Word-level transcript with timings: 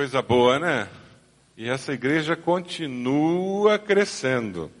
Coisa 0.00 0.22
boa, 0.22 0.58
né? 0.58 0.88
E 1.58 1.68
essa 1.68 1.92
igreja 1.92 2.34
continua 2.34 3.78
crescendo. 3.78 4.72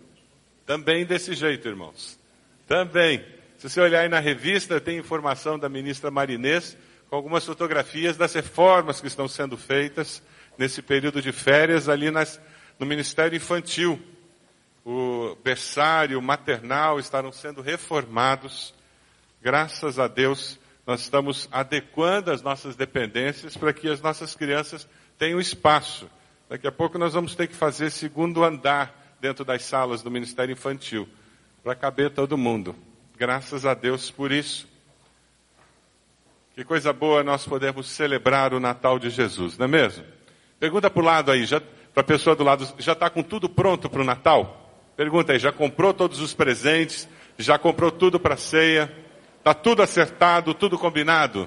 Também 0.64 1.04
desse 1.04 1.34
jeito, 1.34 1.68
irmãos. 1.68 2.18
Também. 2.66 3.22
Se 3.58 3.68
você 3.68 3.82
olhar 3.82 4.00
aí 4.00 4.08
na 4.08 4.18
revista, 4.18 4.80
tem 4.80 4.96
informação 4.96 5.58
da 5.58 5.68
ministra 5.68 6.10
Marinês 6.10 6.74
com 7.10 7.16
algumas 7.16 7.44
fotografias 7.44 8.16
das 8.16 8.32
reformas 8.32 8.98
que 8.98 9.08
estão 9.08 9.28
sendo 9.28 9.58
feitas 9.58 10.22
nesse 10.56 10.80
período 10.80 11.20
de 11.20 11.32
férias 11.32 11.86
ali 11.86 12.10
nas, 12.10 12.40
no 12.78 12.86
Ministério 12.86 13.36
Infantil. 13.36 14.00
O 14.86 15.36
berçário, 15.44 16.18
o 16.18 16.22
maternal 16.22 16.98
estarão 16.98 17.30
sendo 17.30 17.60
reformados. 17.60 18.72
Graças 19.42 19.98
a 19.98 20.08
Deus, 20.08 20.58
nós 20.86 21.02
estamos 21.02 21.46
adequando 21.52 22.32
as 22.32 22.40
nossas 22.40 22.74
dependências 22.74 23.54
para 23.54 23.74
que 23.74 23.86
as 23.86 24.00
nossas 24.00 24.34
crianças 24.34 24.88
tenham 25.20 25.38
espaço. 25.38 26.08
Daqui 26.48 26.66
a 26.66 26.72
pouco 26.72 26.96
nós 26.96 27.12
vamos 27.12 27.34
ter 27.34 27.46
que 27.46 27.54
fazer 27.54 27.90
segundo 27.90 28.42
andar 28.42 29.14
dentro 29.20 29.44
das 29.44 29.62
salas 29.62 30.02
do 30.02 30.10
Ministério 30.10 30.54
Infantil, 30.54 31.06
para 31.62 31.74
caber 31.74 32.08
todo 32.08 32.38
mundo. 32.38 32.74
Graças 33.18 33.66
a 33.66 33.74
Deus 33.74 34.10
por 34.10 34.32
isso. 34.32 34.66
Que 36.54 36.64
coisa 36.64 36.90
boa 36.90 37.22
nós 37.22 37.46
podemos 37.46 37.86
celebrar 37.90 38.54
o 38.54 38.58
Natal 38.58 38.98
de 38.98 39.10
Jesus, 39.10 39.58
não 39.58 39.66
é 39.66 39.68
mesmo? 39.68 40.04
Pergunta 40.58 40.88
para 40.88 41.02
o 41.02 41.04
lado 41.04 41.30
aí, 41.30 41.46
para 41.46 42.00
a 42.00 42.02
pessoa 42.02 42.34
do 42.34 42.42
lado, 42.42 42.66
já 42.78 42.92
está 42.92 43.10
com 43.10 43.22
tudo 43.22 43.46
pronto 43.46 43.90
para 43.90 44.00
o 44.00 44.04
Natal? 44.04 44.72
Pergunta 44.96 45.34
aí, 45.34 45.38
já 45.38 45.52
comprou 45.52 45.92
todos 45.92 46.18
os 46.18 46.32
presentes? 46.32 47.06
Já 47.36 47.58
comprou 47.58 47.90
tudo 47.90 48.18
para 48.18 48.34
a 48.34 48.38
ceia? 48.38 48.90
Está 49.36 49.52
tudo 49.52 49.82
acertado, 49.82 50.54
tudo 50.54 50.78
combinado? 50.78 51.46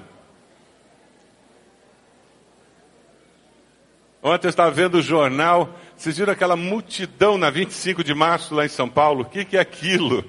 Ontem 4.26 4.46
eu 4.46 4.50
estava 4.50 4.70
vendo 4.70 4.94
o 4.94 5.02
jornal, 5.02 5.78
vocês 5.94 6.16
viram 6.16 6.32
aquela 6.32 6.56
multidão 6.56 7.36
na 7.36 7.50
25 7.50 8.02
de 8.02 8.14
março 8.14 8.54
lá 8.54 8.64
em 8.64 8.70
São 8.70 8.88
Paulo? 8.88 9.20
O 9.20 9.24
que, 9.26 9.44
que 9.44 9.54
é 9.54 9.60
aquilo? 9.60 10.24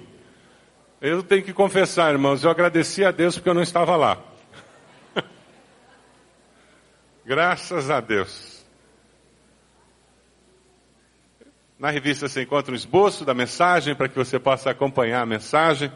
Eu 1.00 1.24
tenho 1.24 1.42
que 1.42 1.54
confessar, 1.54 2.12
irmãos, 2.12 2.44
eu 2.44 2.52
agradeci 2.52 3.06
a 3.06 3.12
Deus 3.12 3.36
porque 3.36 3.48
eu 3.48 3.54
não 3.54 3.62
estava 3.62 3.96
lá. 3.96 4.18
Graças 7.26 7.90
a 7.90 8.02
Deus. 8.02 8.66
Na 11.80 11.90
revista 11.90 12.28
você 12.28 12.42
encontra 12.42 12.74
um 12.74 12.76
esboço 12.76 13.24
da 13.24 13.34
mensagem 13.34 13.96
para 13.96 14.10
que 14.10 14.16
você 14.18 14.38
possa 14.38 14.72
acompanhar 14.72 15.22
a 15.22 15.26
mensagem. 15.26 15.90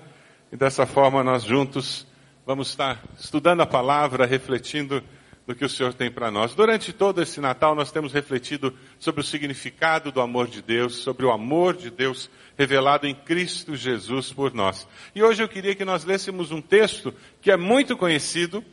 E 0.53 0.55
dessa 0.55 0.85
forma 0.85 1.21
nós 1.21 1.43
juntos 1.43 2.07
vamos 2.45 2.69
estar 2.69 3.03
estudando 3.19 3.59
a 3.59 3.65
palavra, 3.65 4.25
refletindo 4.25 5.03
do 5.49 5.55
que 5.55 5.65
o 5.65 5.69
Senhor 5.69 5.95
tem 5.95 6.11
para 6.11 6.29
nós. 6.29 6.53
Durante 6.53 6.93
todo 6.93 7.23
esse 7.23 7.41
Natal, 7.41 7.73
nós 7.73 7.91
temos 7.91 8.13
refletido 8.13 8.71
sobre 8.99 9.21
o 9.21 9.23
significado 9.23 10.11
do 10.11 10.21
amor 10.21 10.47
de 10.47 10.61
Deus, 10.61 10.97
sobre 10.97 11.25
o 11.25 11.31
amor 11.31 11.75
de 11.75 11.89
Deus 11.89 12.29
revelado 12.55 13.07
em 13.07 13.15
Cristo 13.15 13.75
Jesus 13.75 14.31
por 14.31 14.53
nós. 14.53 14.87
E 15.15 15.23
hoje 15.23 15.41
eu 15.41 15.49
queria 15.49 15.73
que 15.73 15.83
nós 15.83 16.05
lêssemos 16.05 16.51
um 16.51 16.61
texto 16.61 17.11
que 17.41 17.49
é 17.49 17.57
muito 17.57 17.97
conhecido, 17.97 18.63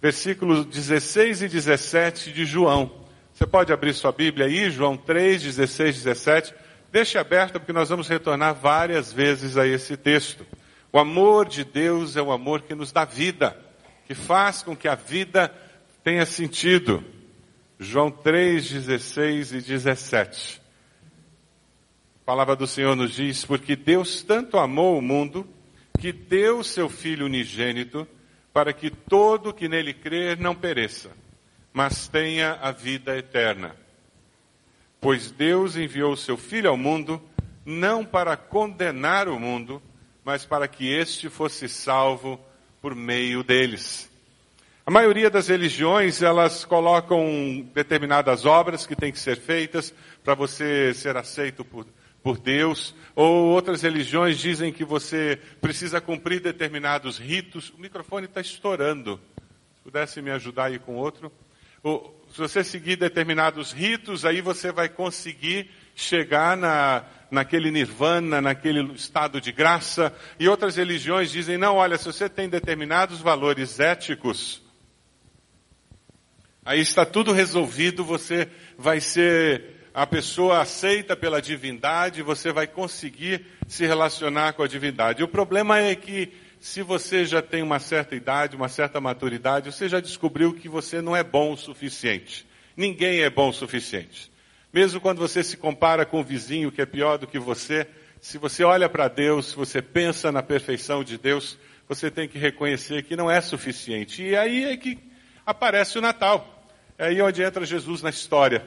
versículos 0.00 0.66
16 0.66 1.42
e 1.42 1.48
17 1.48 2.32
de 2.32 2.44
João. 2.44 2.92
Você 3.34 3.44
pode 3.44 3.72
abrir 3.72 3.92
sua 3.92 4.12
Bíblia 4.12 4.46
aí, 4.46 4.70
João 4.70 4.96
3, 4.96 5.42
16 5.42 5.96
e 5.96 6.04
17. 6.04 6.54
Deixe 6.92 7.18
aberta 7.18 7.58
porque 7.58 7.72
nós 7.72 7.88
vamos 7.88 8.06
retornar 8.06 8.54
várias 8.54 9.12
vezes 9.12 9.56
a 9.56 9.66
esse 9.66 9.96
texto. 9.96 10.46
O 10.92 10.98
amor 11.00 11.48
de 11.48 11.64
Deus 11.64 12.16
é 12.16 12.22
o 12.22 12.30
amor 12.30 12.62
que 12.62 12.74
nos 12.76 12.92
dá 12.92 13.04
vida, 13.04 13.58
que 14.06 14.14
faz 14.14 14.62
com 14.62 14.76
que 14.76 14.86
a 14.86 14.94
vida 14.94 15.52
tenha 16.08 16.24
sentido. 16.24 17.04
João 17.78 18.10
3, 18.10 18.66
16 18.66 19.52
e 19.52 19.60
17. 19.60 20.58
A 22.22 22.24
palavra 22.24 22.56
do 22.56 22.66
Senhor 22.66 22.96
nos 22.96 23.12
diz: 23.12 23.44
Porque 23.44 23.76
Deus 23.76 24.22
tanto 24.22 24.56
amou 24.56 24.96
o 24.96 25.02
mundo, 25.02 25.46
que 26.00 26.10
deu 26.10 26.64
seu 26.64 26.88
Filho 26.88 27.26
unigênito, 27.26 28.08
para 28.54 28.72
que 28.72 28.88
todo 28.88 29.52
que 29.52 29.68
nele 29.68 29.92
crer 29.92 30.38
não 30.38 30.54
pereça, 30.54 31.10
mas 31.74 32.08
tenha 32.08 32.54
a 32.54 32.72
vida 32.72 33.14
eterna. 33.14 33.76
Pois 35.02 35.30
Deus 35.30 35.76
enviou 35.76 36.16
seu 36.16 36.38
Filho 36.38 36.70
ao 36.70 36.76
mundo, 36.78 37.22
não 37.66 38.02
para 38.02 38.34
condenar 38.34 39.28
o 39.28 39.38
mundo, 39.38 39.82
mas 40.24 40.46
para 40.46 40.66
que 40.66 40.90
este 40.90 41.28
fosse 41.28 41.68
salvo 41.68 42.40
por 42.80 42.94
meio 42.94 43.44
deles. 43.44 44.07
A 44.88 44.90
maioria 44.90 45.28
das 45.28 45.48
religiões, 45.48 46.22
elas 46.22 46.64
colocam 46.64 47.68
determinadas 47.74 48.46
obras 48.46 48.86
que 48.86 48.96
têm 48.96 49.12
que 49.12 49.18
ser 49.18 49.36
feitas 49.36 49.92
para 50.24 50.34
você 50.34 50.94
ser 50.94 51.14
aceito 51.14 51.62
por, 51.62 51.86
por 52.22 52.38
Deus, 52.38 52.94
ou 53.14 53.48
outras 53.48 53.82
religiões 53.82 54.38
dizem 54.38 54.72
que 54.72 54.86
você 54.86 55.38
precisa 55.60 56.00
cumprir 56.00 56.40
determinados 56.40 57.18
ritos. 57.18 57.68
O 57.68 57.78
microfone 57.78 58.24
está 58.24 58.40
estourando. 58.40 59.20
Se 59.76 59.82
pudesse 59.84 60.22
me 60.22 60.30
ajudar 60.30 60.68
aí 60.68 60.78
com 60.78 60.96
outro. 60.96 61.30
Ou, 61.82 62.24
se 62.32 62.38
você 62.38 62.64
seguir 62.64 62.96
determinados 62.96 63.72
ritos, 63.72 64.24
aí 64.24 64.40
você 64.40 64.72
vai 64.72 64.88
conseguir 64.88 65.70
chegar 65.94 66.56
na, 66.56 67.04
naquele 67.30 67.70
nirvana, 67.70 68.40
naquele 68.40 68.94
estado 68.94 69.38
de 69.38 69.52
graça. 69.52 70.16
E 70.40 70.48
outras 70.48 70.76
religiões 70.76 71.30
dizem, 71.30 71.58
não, 71.58 71.76
olha, 71.76 71.98
se 71.98 72.06
você 72.06 72.26
tem 72.26 72.48
determinados 72.48 73.20
valores 73.20 73.78
éticos, 73.78 74.66
Aí 76.68 76.80
está 76.80 77.06
tudo 77.06 77.32
resolvido, 77.32 78.04
você 78.04 78.46
vai 78.76 79.00
ser 79.00 79.88
a 79.94 80.06
pessoa 80.06 80.60
aceita 80.60 81.16
pela 81.16 81.40
divindade, 81.40 82.20
você 82.20 82.52
vai 82.52 82.66
conseguir 82.66 83.42
se 83.66 83.86
relacionar 83.86 84.52
com 84.52 84.62
a 84.62 84.68
divindade. 84.68 85.22
O 85.22 85.28
problema 85.28 85.80
é 85.80 85.94
que 85.94 86.30
se 86.60 86.82
você 86.82 87.24
já 87.24 87.40
tem 87.40 87.62
uma 87.62 87.78
certa 87.78 88.14
idade, 88.14 88.54
uma 88.54 88.68
certa 88.68 89.00
maturidade, 89.00 89.72
você 89.72 89.88
já 89.88 89.98
descobriu 89.98 90.52
que 90.52 90.68
você 90.68 91.00
não 91.00 91.16
é 91.16 91.24
bom 91.24 91.54
o 91.54 91.56
suficiente. 91.56 92.46
Ninguém 92.76 93.22
é 93.22 93.30
bom 93.30 93.48
o 93.48 93.54
suficiente. 93.54 94.30
Mesmo 94.70 95.00
quando 95.00 95.20
você 95.20 95.42
se 95.42 95.56
compara 95.56 96.04
com 96.04 96.20
o 96.20 96.22
vizinho 96.22 96.70
que 96.70 96.82
é 96.82 96.86
pior 96.86 97.16
do 97.16 97.26
que 97.26 97.38
você, 97.38 97.86
se 98.20 98.36
você 98.36 98.62
olha 98.62 98.90
para 98.90 99.08
Deus, 99.08 99.46
se 99.46 99.56
você 99.56 99.80
pensa 99.80 100.30
na 100.30 100.42
perfeição 100.42 101.02
de 101.02 101.16
Deus, 101.16 101.56
você 101.88 102.10
tem 102.10 102.28
que 102.28 102.36
reconhecer 102.36 103.04
que 103.04 103.16
não 103.16 103.30
é 103.30 103.40
suficiente. 103.40 104.22
E 104.22 104.36
aí 104.36 104.64
é 104.66 104.76
que 104.76 104.98
aparece 105.46 105.96
o 105.96 106.02
Natal. 106.02 106.56
É 106.98 107.06
aí 107.06 107.22
onde 107.22 107.42
entra 107.42 107.64
Jesus 107.64 108.02
na 108.02 108.10
história. 108.10 108.66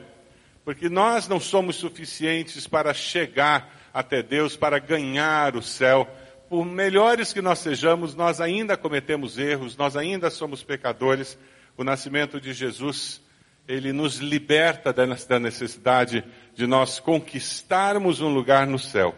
Porque 0.64 0.88
nós 0.88 1.28
não 1.28 1.38
somos 1.38 1.76
suficientes 1.76 2.66
para 2.66 2.94
chegar 2.94 3.78
até 3.92 4.22
Deus, 4.22 4.56
para 4.56 4.78
ganhar 4.78 5.54
o 5.54 5.62
céu. 5.62 6.08
Por 6.48 6.64
melhores 6.64 7.32
que 7.32 7.42
nós 7.42 7.58
sejamos, 7.58 8.14
nós 8.14 8.40
ainda 8.40 8.74
cometemos 8.74 9.38
erros, 9.38 9.76
nós 9.76 9.96
ainda 9.96 10.30
somos 10.30 10.62
pecadores. 10.62 11.38
O 11.76 11.84
nascimento 11.84 12.40
de 12.40 12.54
Jesus, 12.54 13.20
ele 13.68 13.92
nos 13.92 14.16
liberta 14.16 14.94
da 14.94 15.06
necessidade 15.38 16.24
de 16.54 16.66
nós 16.66 16.98
conquistarmos 16.98 18.22
um 18.22 18.28
lugar 18.28 18.66
no 18.66 18.78
céu. 18.78 19.14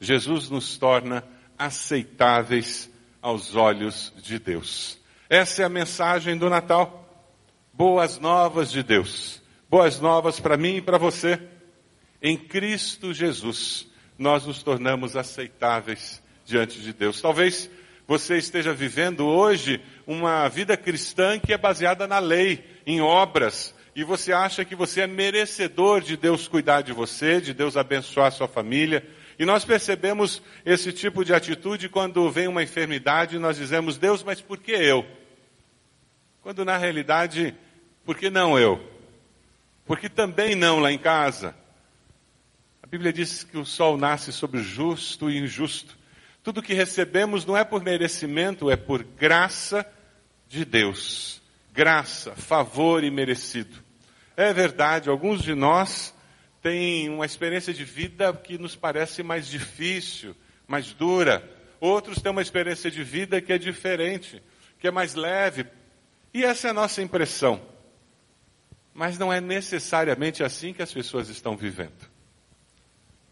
Jesus 0.00 0.48
nos 0.48 0.78
torna 0.78 1.24
aceitáveis 1.58 2.88
aos 3.20 3.56
olhos 3.56 4.12
de 4.22 4.38
Deus. 4.38 4.98
Essa 5.28 5.62
é 5.62 5.64
a 5.64 5.68
mensagem 5.68 6.36
do 6.36 6.48
Natal 6.48 7.03
boas 7.76 8.20
novas 8.20 8.70
de 8.70 8.82
Deus. 8.82 9.42
Boas 9.68 9.98
novas 9.98 10.38
para 10.38 10.56
mim 10.56 10.76
e 10.76 10.80
para 10.80 10.96
você. 10.96 11.40
Em 12.22 12.36
Cristo 12.36 13.12
Jesus, 13.12 13.88
nós 14.16 14.46
nos 14.46 14.62
tornamos 14.62 15.16
aceitáveis 15.16 16.22
diante 16.44 16.80
de 16.80 16.92
Deus. 16.92 17.20
Talvez 17.20 17.68
você 18.06 18.38
esteja 18.38 18.72
vivendo 18.72 19.26
hoje 19.26 19.80
uma 20.06 20.48
vida 20.48 20.76
cristã 20.76 21.38
que 21.38 21.52
é 21.52 21.58
baseada 21.58 22.06
na 22.06 22.20
lei, 22.20 22.64
em 22.86 23.00
obras, 23.00 23.74
e 23.96 24.04
você 24.04 24.32
acha 24.32 24.64
que 24.64 24.76
você 24.76 25.00
é 25.00 25.06
merecedor 25.06 26.00
de 26.00 26.16
Deus 26.16 26.46
cuidar 26.46 26.82
de 26.82 26.92
você, 26.92 27.40
de 27.40 27.52
Deus 27.52 27.76
abençoar 27.76 28.30
sua 28.30 28.46
família. 28.46 29.04
E 29.36 29.44
nós 29.44 29.64
percebemos 29.64 30.40
esse 30.64 30.92
tipo 30.92 31.24
de 31.24 31.34
atitude 31.34 31.88
quando 31.88 32.30
vem 32.30 32.46
uma 32.46 32.62
enfermidade 32.62 33.34
e 33.34 33.40
nós 33.40 33.56
dizemos, 33.56 33.98
Deus, 33.98 34.22
mas 34.22 34.40
por 34.40 34.58
que 34.58 34.72
eu? 34.72 35.04
Quando 36.44 36.62
na 36.62 36.76
realidade 36.76 37.54
por 38.04 38.18
que 38.18 38.28
não 38.28 38.58
eu? 38.58 38.78
Porque 39.86 40.10
também 40.10 40.54
não 40.54 40.78
lá 40.78 40.92
em 40.92 40.98
casa. 40.98 41.56
A 42.82 42.86
Bíblia 42.86 43.14
diz 43.14 43.44
que 43.44 43.56
o 43.56 43.64
sol 43.64 43.96
nasce 43.96 44.30
sobre 44.30 44.60
o 44.60 44.62
justo 44.62 45.30
e 45.30 45.38
injusto. 45.38 45.96
Tudo 46.42 46.60
que 46.60 46.74
recebemos 46.74 47.46
não 47.46 47.56
é 47.56 47.64
por 47.64 47.82
merecimento, 47.82 48.70
é 48.70 48.76
por 48.76 49.02
graça 49.02 49.90
de 50.46 50.66
Deus. 50.66 51.40
Graça, 51.72 52.36
favor 52.36 53.02
e 53.02 53.10
merecido. 53.10 53.82
É 54.36 54.52
verdade, 54.52 55.08
alguns 55.08 55.42
de 55.42 55.54
nós 55.54 56.14
têm 56.60 57.08
uma 57.08 57.24
experiência 57.24 57.72
de 57.72 57.86
vida 57.86 58.30
que 58.34 58.58
nos 58.58 58.76
parece 58.76 59.22
mais 59.22 59.48
difícil, 59.48 60.36
mais 60.68 60.92
dura. 60.92 61.42
Outros 61.80 62.20
têm 62.20 62.30
uma 62.30 62.42
experiência 62.42 62.90
de 62.90 63.02
vida 63.02 63.40
que 63.40 63.50
é 63.50 63.56
diferente, 63.56 64.42
que 64.78 64.86
é 64.86 64.90
mais 64.90 65.14
leve. 65.14 65.64
E 66.34 66.44
essa 66.44 66.66
é 66.66 66.70
a 66.70 66.74
nossa 66.74 67.00
impressão. 67.00 67.62
mas 68.92 69.18
não 69.18 69.32
é 69.32 69.40
necessariamente 69.40 70.44
assim 70.44 70.72
que 70.72 70.80
as 70.80 70.92
pessoas 70.92 71.28
estão 71.28 71.56
vivendo. 71.56 72.08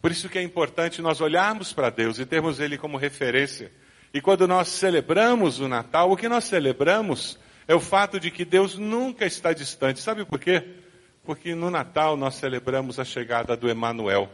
Por 0.01 0.11
isso 0.11 0.29
que 0.29 0.37
é 0.37 0.43
importante 0.43 1.01
nós 1.01 1.21
olharmos 1.21 1.73
para 1.73 1.89
Deus 1.89 2.19
e 2.19 2.27
termos 2.27 2.59
Ele 2.59 2.77
como 2.77 2.97
referência. 2.97 3.71
E 4.13 4.21
quando 4.21 4.49
nós 4.49 4.67
celebramos 4.67 5.61
o 5.61 5.69
Natal, 5.69 6.11
o 6.11 6.17
que 6.17 6.29
nós 6.29 6.45
celebramos 6.45 7.39
é 7.69 7.75
o 7.77 7.81
fato 7.81 8.19
de 8.19 8.29
que 8.29 8.45
Deus 8.45 8.77
nunca 8.77 9.25
está 9.25 9.53
distante. 9.53 10.01
Sabe 10.01 10.25
por 10.25 10.41
quê? 10.41 10.79
Porque 11.23 11.55
no 11.55 11.71
Natal 11.71 12.17
nós 12.17 12.35
celebramos 12.35 12.99
a 12.99 13.05
chegada 13.05 13.57
do 13.57 13.71
Emanuel, 13.71 14.29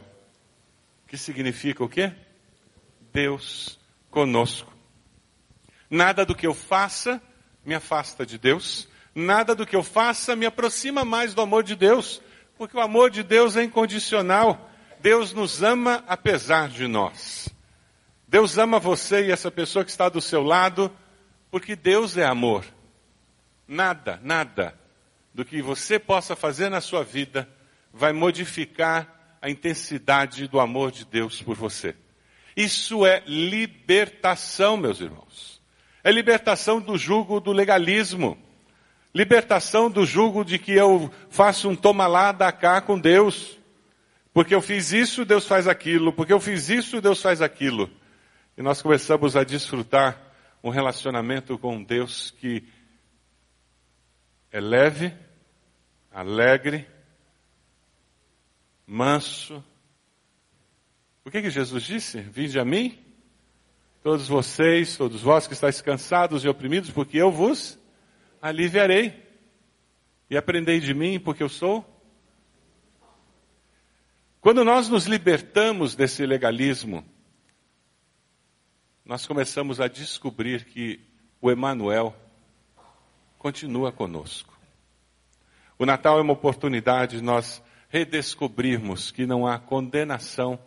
que 1.07 1.15
significa 1.15 1.83
o 1.83 1.89
quê? 1.89 2.11
Deus 3.13 3.79
conosco. 4.09 4.73
Nada 5.87 6.25
do 6.25 6.33
que 6.33 6.47
eu 6.47 6.55
faça 6.55 7.21
me 7.69 7.75
afasta 7.75 8.25
de 8.25 8.39
Deus, 8.39 8.87
nada 9.13 9.53
do 9.53 9.63
que 9.63 9.75
eu 9.75 9.83
faça 9.83 10.35
me 10.35 10.47
aproxima 10.47 11.05
mais 11.05 11.35
do 11.35 11.41
amor 11.41 11.63
de 11.63 11.75
Deus, 11.75 12.19
porque 12.57 12.75
o 12.75 12.81
amor 12.81 13.11
de 13.11 13.21
Deus 13.21 13.55
é 13.55 13.63
incondicional. 13.63 14.71
Deus 14.99 15.33
nos 15.33 15.61
ama 15.61 16.03
apesar 16.07 16.67
de 16.67 16.87
nós. 16.87 17.47
Deus 18.27 18.57
ama 18.57 18.79
você 18.79 19.27
e 19.27 19.31
essa 19.31 19.51
pessoa 19.51 19.85
que 19.85 19.91
está 19.91 20.09
do 20.09 20.19
seu 20.19 20.41
lado, 20.41 20.91
porque 21.51 21.75
Deus 21.75 22.17
é 22.17 22.25
amor. 22.25 22.65
Nada, 23.67 24.19
nada 24.23 24.75
do 25.31 25.45
que 25.45 25.61
você 25.61 25.99
possa 25.99 26.35
fazer 26.35 26.69
na 26.69 26.81
sua 26.81 27.03
vida 27.03 27.47
vai 27.93 28.13
modificar 28.13 29.37
a 29.39 29.47
intensidade 29.47 30.47
do 30.47 30.59
amor 30.59 30.91
de 30.91 31.05
Deus 31.05 31.39
por 31.39 31.55
você. 31.55 31.95
Isso 32.57 33.05
é 33.05 33.21
libertação, 33.27 34.75
meus 34.75 34.99
irmãos. 34.99 35.58
É 36.03 36.11
libertação 36.11 36.79
do 36.79 36.97
jugo 36.97 37.39
do 37.39 37.51
legalismo. 37.51 38.37
Libertação 39.13 39.89
do 39.89 40.05
jugo 40.05 40.45
de 40.45 40.59
que 40.59 40.71
eu 40.71 41.11
faço 41.29 41.69
um 41.69 41.75
toma 41.75 42.07
lá, 42.07 42.31
da 42.31 42.51
cá 42.51 42.79
com 42.81 42.99
Deus. 42.99 43.57
Porque 44.33 44.53
eu 44.53 44.61
fiz 44.61 44.91
isso, 44.91 45.25
Deus 45.25 45.47
faz 45.47 45.67
aquilo. 45.67 46.13
Porque 46.13 46.31
eu 46.31 46.39
fiz 46.39 46.69
isso, 46.69 47.01
Deus 47.01 47.21
faz 47.21 47.41
aquilo. 47.41 47.89
E 48.57 48.61
nós 48.61 48.81
começamos 48.81 49.35
a 49.35 49.43
desfrutar 49.43 50.21
um 50.63 50.69
relacionamento 50.69 51.57
com 51.57 51.83
Deus 51.83 52.31
que 52.31 52.63
é 54.51 54.59
leve, 54.59 55.13
alegre, 56.11 56.87
manso. 58.85 59.63
O 61.23 61.31
que, 61.31 61.41
que 61.41 61.49
Jesus 61.49 61.83
disse? 61.83 62.19
Vinde 62.21 62.59
a 62.59 62.65
mim, 62.65 62.97
todos 64.01 64.27
vocês, 64.27 64.95
todos 64.97 65.21
vós 65.21 65.47
que 65.47 65.53
estáis 65.53 65.81
cansados 65.81 66.43
e 66.43 66.47
oprimidos, 66.47 66.89
porque 66.89 67.17
eu 67.17 67.31
vos 67.31 67.77
aliviarei. 68.41 69.27
E 70.29 70.37
aprendei 70.37 70.79
de 70.79 70.93
mim, 70.93 71.19
porque 71.19 71.41
eu 71.41 71.49
sou. 71.49 71.83
Quando 74.39 74.63
nós 74.63 74.87
nos 74.87 75.05
libertamos 75.05 75.95
desse 75.95 76.25
legalismo, 76.25 77.03
nós 79.03 79.25
começamos 79.25 79.81
a 79.81 79.87
descobrir 79.87 80.65
que 80.65 80.99
o 81.41 81.49
Emanuel 81.49 82.15
continua 83.39 83.91
conosco. 83.91 84.55
O 85.79 85.85
Natal 85.85 86.19
é 86.19 86.21
uma 86.21 86.33
oportunidade 86.33 87.17
de 87.17 87.23
nós 87.23 87.63
redescobrirmos 87.89 89.09
que 89.09 89.25
não 89.25 89.47
há 89.47 89.57
condenação 89.57 90.59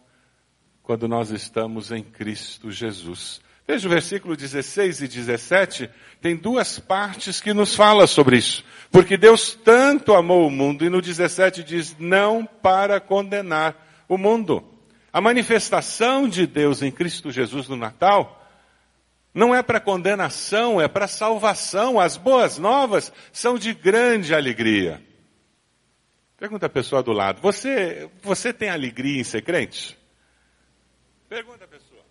quando 0.83 1.07
nós 1.07 1.31
estamos 1.31 1.93
em 1.93 2.03
Cristo 2.03 2.71
Jesus. 2.71 3.41
Veja 3.67 3.87
o 3.87 3.91
versículo 3.91 4.37
16 4.37 5.03
e 5.03 5.09
17, 5.09 5.91
tem 6.21 6.37
duas 6.37 6.79
partes 6.79 7.41
que 7.41 7.55
nos 7.55 7.75
fala 7.75 8.07
sobre 8.07 8.37
isso. 8.37 8.65
Porque 8.91 9.17
Deus 9.17 9.55
tanto 9.55 10.15
amou 10.15 10.47
o 10.47 10.51
mundo, 10.51 10.85
e 10.85 10.91
no 10.91 11.01
17 11.01 11.63
diz, 11.63 11.97
não 11.99 12.45
para 12.45 13.01
condenar 13.01 14.05
o 14.09 14.19
mundo. 14.19 14.65
A 15.13 15.21
manifestação 15.21 16.29
de 16.29 16.47
Deus 16.47 16.83
em 16.83 16.91
Cristo 16.91 17.31
Jesus 17.31 17.69
no 17.69 17.77
Natal 17.77 18.39
não 19.33 19.55
é 19.55 19.63
para 19.63 19.81
condenação, 19.81 20.81
é 20.81 20.89
para 20.89 21.07
salvação. 21.07 22.01
As 22.01 22.17
boas 22.17 22.59
novas 22.59 23.13
são 23.33 23.57
de 23.57 23.73
grande 23.73 24.35
alegria. 24.35 25.01
Pergunta 26.37 26.67
a 26.67 26.71
pessoa 26.71 27.03
do 27.03 27.13
lado: 27.13 27.41
você, 27.41 28.11
você 28.23 28.53
tem 28.53 28.69
alegria 28.69 29.21
em 29.21 29.25
ser 29.25 29.43
crente? 29.43 29.97
Pergunta 31.33 31.65
a 31.65 31.67
pessoa. 31.67 32.03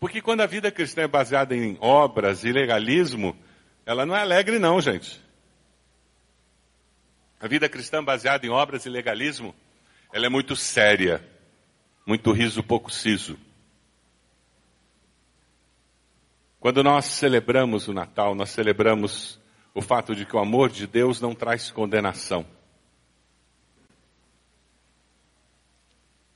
Porque 0.00 0.22
quando 0.22 0.40
a 0.40 0.46
vida 0.46 0.72
cristã 0.72 1.02
é 1.02 1.06
baseada 1.06 1.54
em 1.54 1.76
obras 1.78 2.42
e 2.42 2.50
legalismo, 2.50 3.36
ela 3.84 4.06
não 4.06 4.16
é 4.16 4.20
alegre, 4.22 4.58
não, 4.58 4.80
gente. 4.80 5.22
A 7.38 7.46
vida 7.46 7.68
cristã 7.68 8.02
baseada 8.02 8.46
em 8.46 8.48
obras 8.48 8.86
e 8.86 8.88
legalismo, 8.88 9.54
ela 10.10 10.24
é 10.24 10.30
muito 10.30 10.56
séria, 10.56 11.22
muito 12.06 12.32
riso, 12.32 12.62
pouco 12.62 12.90
siso. 12.90 13.38
Quando 16.58 16.82
nós 16.82 17.04
celebramos 17.04 17.88
o 17.88 17.92
Natal, 17.92 18.34
nós 18.34 18.48
celebramos 18.48 19.38
o 19.74 19.82
fato 19.82 20.14
de 20.14 20.24
que 20.24 20.36
o 20.36 20.38
amor 20.38 20.70
de 20.70 20.86
Deus 20.86 21.20
não 21.20 21.34
traz 21.34 21.70
condenação. 21.70 22.46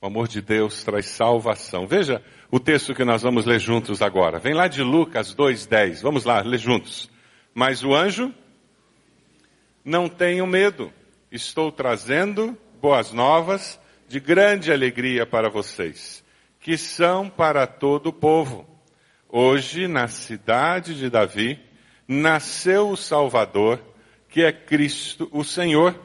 O 0.01 0.05
amor 0.05 0.27
de 0.27 0.41
Deus 0.41 0.83
traz 0.83 1.07
salvação. 1.07 1.87
Veja 1.87 2.23
o 2.51 2.59
texto 2.59 2.93
que 2.93 3.03
nós 3.03 3.21
vamos 3.21 3.45
ler 3.45 3.59
juntos 3.59 4.01
agora. 4.01 4.39
Vem 4.39 4.53
lá 4.53 4.67
de 4.67 4.83
Lucas 4.83 5.33
2:10. 5.33 6.01
Vamos 6.01 6.25
lá, 6.25 6.41
ler 6.41 6.57
juntos. 6.57 7.09
Mas 7.53 7.83
o 7.83 7.93
anjo 7.93 8.33
não 9.83 10.07
tenham 10.07 10.45
medo. 10.45 10.91
Estou 11.31 11.71
trazendo 11.71 12.57
boas 12.81 13.11
novas 13.11 13.79
de 14.07 14.19
grande 14.19 14.71
alegria 14.71 15.25
para 15.25 15.49
vocês, 15.49 16.23
que 16.59 16.77
são 16.77 17.29
para 17.29 17.67
todo 17.67 18.07
o 18.07 18.13
povo. 18.13 18.67
Hoje, 19.27 19.87
na 19.87 20.07
cidade 20.07 20.95
de 20.95 21.09
Davi, 21.09 21.59
nasceu 22.09 22.89
o 22.89 22.97
Salvador, 22.97 23.81
que 24.27 24.43
é 24.43 24.51
Cristo, 24.51 25.29
o 25.31 25.45
Senhor. 25.45 25.97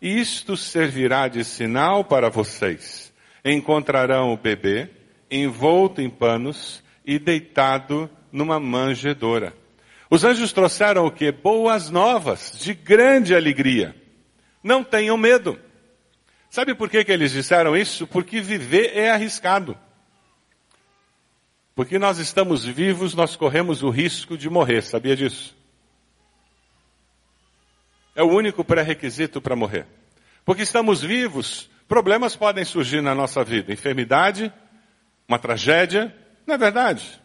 E 0.00 0.18
isto 0.18 0.56
servirá 0.56 1.28
de 1.28 1.44
sinal 1.44 2.02
para 2.02 2.28
vocês 2.28 3.12
encontrarão 3.44 4.32
o 4.32 4.36
bebê 4.36 4.88
envolto 5.30 6.00
em 6.00 6.10
panos 6.10 6.82
e 7.04 7.18
deitado 7.18 8.08
numa 8.30 8.60
manjedoura. 8.60 9.54
Os 10.10 10.24
anjos 10.24 10.52
trouxeram 10.52 11.06
o 11.06 11.10
que? 11.10 11.32
Boas 11.32 11.88
novas, 11.88 12.58
de 12.58 12.74
grande 12.74 13.34
alegria. 13.34 13.96
Não 14.62 14.84
tenham 14.84 15.16
medo. 15.16 15.58
Sabe 16.50 16.74
por 16.74 16.90
que, 16.90 17.02
que 17.02 17.10
eles 17.10 17.32
disseram 17.32 17.74
isso? 17.74 18.06
Porque 18.06 18.40
viver 18.40 18.92
é 18.94 19.10
arriscado. 19.10 19.76
Porque 21.74 21.98
nós 21.98 22.18
estamos 22.18 22.64
vivos, 22.64 23.14
nós 23.14 23.36
corremos 23.36 23.82
o 23.82 23.90
risco 23.90 24.36
de 24.36 24.50
morrer, 24.50 24.82
sabia 24.82 25.16
disso? 25.16 25.56
É 28.14 28.22
o 28.22 28.28
único 28.28 28.64
pré-requisito 28.64 29.40
para 29.40 29.56
morrer. 29.56 29.86
Porque 30.44 30.62
estamos 30.62 31.00
vivos, 31.00 31.70
Problemas 31.92 32.34
podem 32.34 32.64
surgir 32.64 33.02
na 33.02 33.14
nossa 33.14 33.44
vida, 33.44 33.70
enfermidade, 33.70 34.50
uma 35.28 35.38
tragédia, 35.38 36.16
não 36.46 36.54
é 36.54 36.56
verdade? 36.56 37.20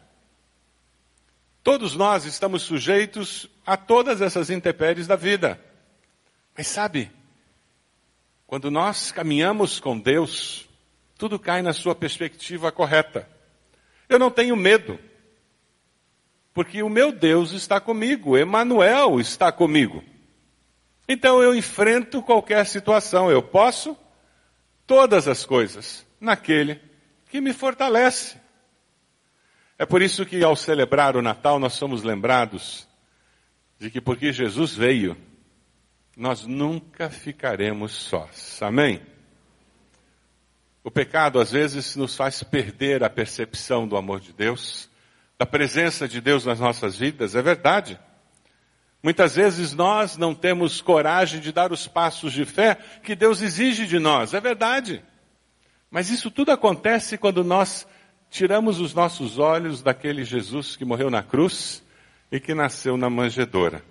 Todos 1.63 1.95
nós 1.95 2.25
estamos 2.25 2.63
sujeitos 2.63 3.49
a 3.65 3.77
todas 3.77 4.21
essas 4.21 4.49
intempéries 4.49 5.07
da 5.07 5.15
vida. 5.15 5.57
Mas 6.53 6.67
sabe, 6.67 7.09
quando 8.45 8.69
nós 8.69 9.09
caminhamos 9.09 9.79
com 9.79 9.97
Deus, 9.97 10.67
tudo 11.17 11.39
cai 11.39 11.61
na 11.61 11.71
sua 11.71 11.95
perspectiva 11.95 12.69
correta. 12.69 13.25
Eu 14.09 14.17
não 14.17 14.31
tenho 14.31 14.55
medo, 14.55 14.99
porque 16.53 16.81
o 16.81 16.89
meu 16.89 17.11
Deus 17.11 17.51
está 17.51 17.79
comigo, 17.79 18.37
Emanuel 18.37 19.19
está 19.19 19.51
comigo. 19.51 20.03
Então 21.07 21.41
eu 21.41 21.55
enfrento 21.55 22.21
qualquer 22.21 22.65
situação, 22.65 23.31
eu 23.31 23.41
posso 23.41 23.97
todas 24.85 25.27
as 25.27 25.45
coisas 25.45 26.05
naquele 26.19 26.79
que 27.29 27.39
me 27.41 27.53
fortalece. 27.53 28.37
É 29.77 29.85
por 29.85 30.01
isso 30.01 30.25
que 30.25 30.43
ao 30.43 30.55
celebrar 30.55 31.15
o 31.15 31.21
Natal 31.21 31.59
nós 31.59 31.73
somos 31.73 32.03
lembrados 32.03 32.87
de 33.77 33.91
que 33.91 34.01
porque 34.01 34.33
Jesus 34.33 34.73
veio, 34.73 35.15
nós 36.15 36.47
nunca 36.47 37.09
ficaremos 37.09 37.91
sós. 37.91 38.61
Amém? 38.61 39.01
O 40.87 40.89
pecado 40.89 41.41
às 41.41 41.51
vezes 41.51 41.97
nos 41.97 42.15
faz 42.15 42.41
perder 42.43 43.03
a 43.03 43.09
percepção 43.09 43.85
do 43.85 43.97
amor 43.97 44.21
de 44.21 44.31
Deus, 44.31 44.89
da 45.37 45.45
presença 45.45 46.07
de 46.07 46.21
Deus 46.21 46.45
nas 46.45 46.61
nossas 46.61 46.95
vidas, 46.97 47.35
é 47.35 47.41
verdade. 47.41 47.99
Muitas 49.03 49.35
vezes 49.35 49.73
nós 49.73 50.15
não 50.15 50.33
temos 50.33 50.79
coragem 50.79 51.41
de 51.41 51.51
dar 51.51 51.73
os 51.73 51.89
passos 51.89 52.31
de 52.31 52.45
fé 52.45 52.77
que 53.03 53.17
Deus 53.17 53.41
exige 53.41 53.85
de 53.85 53.99
nós, 53.99 54.33
é 54.33 54.39
verdade. 54.39 55.03
Mas 55.91 56.09
isso 56.09 56.31
tudo 56.31 56.53
acontece 56.53 57.17
quando 57.17 57.43
nós 57.43 57.85
tiramos 58.29 58.79
os 58.79 58.93
nossos 58.93 59.37
olhos 59.37 59.81
daquele 59.83 60.23
Jesus 60.23 60.77
que 60.77 60.85
morreu 60.85 61.09
na 61.09 61.21
cruz 61.21 61.83
e 62.31 62.39
que 62.39 62.53
nasceu 62.53 62.95
na 62.95 63.09
manjedoura. 63.09 63.83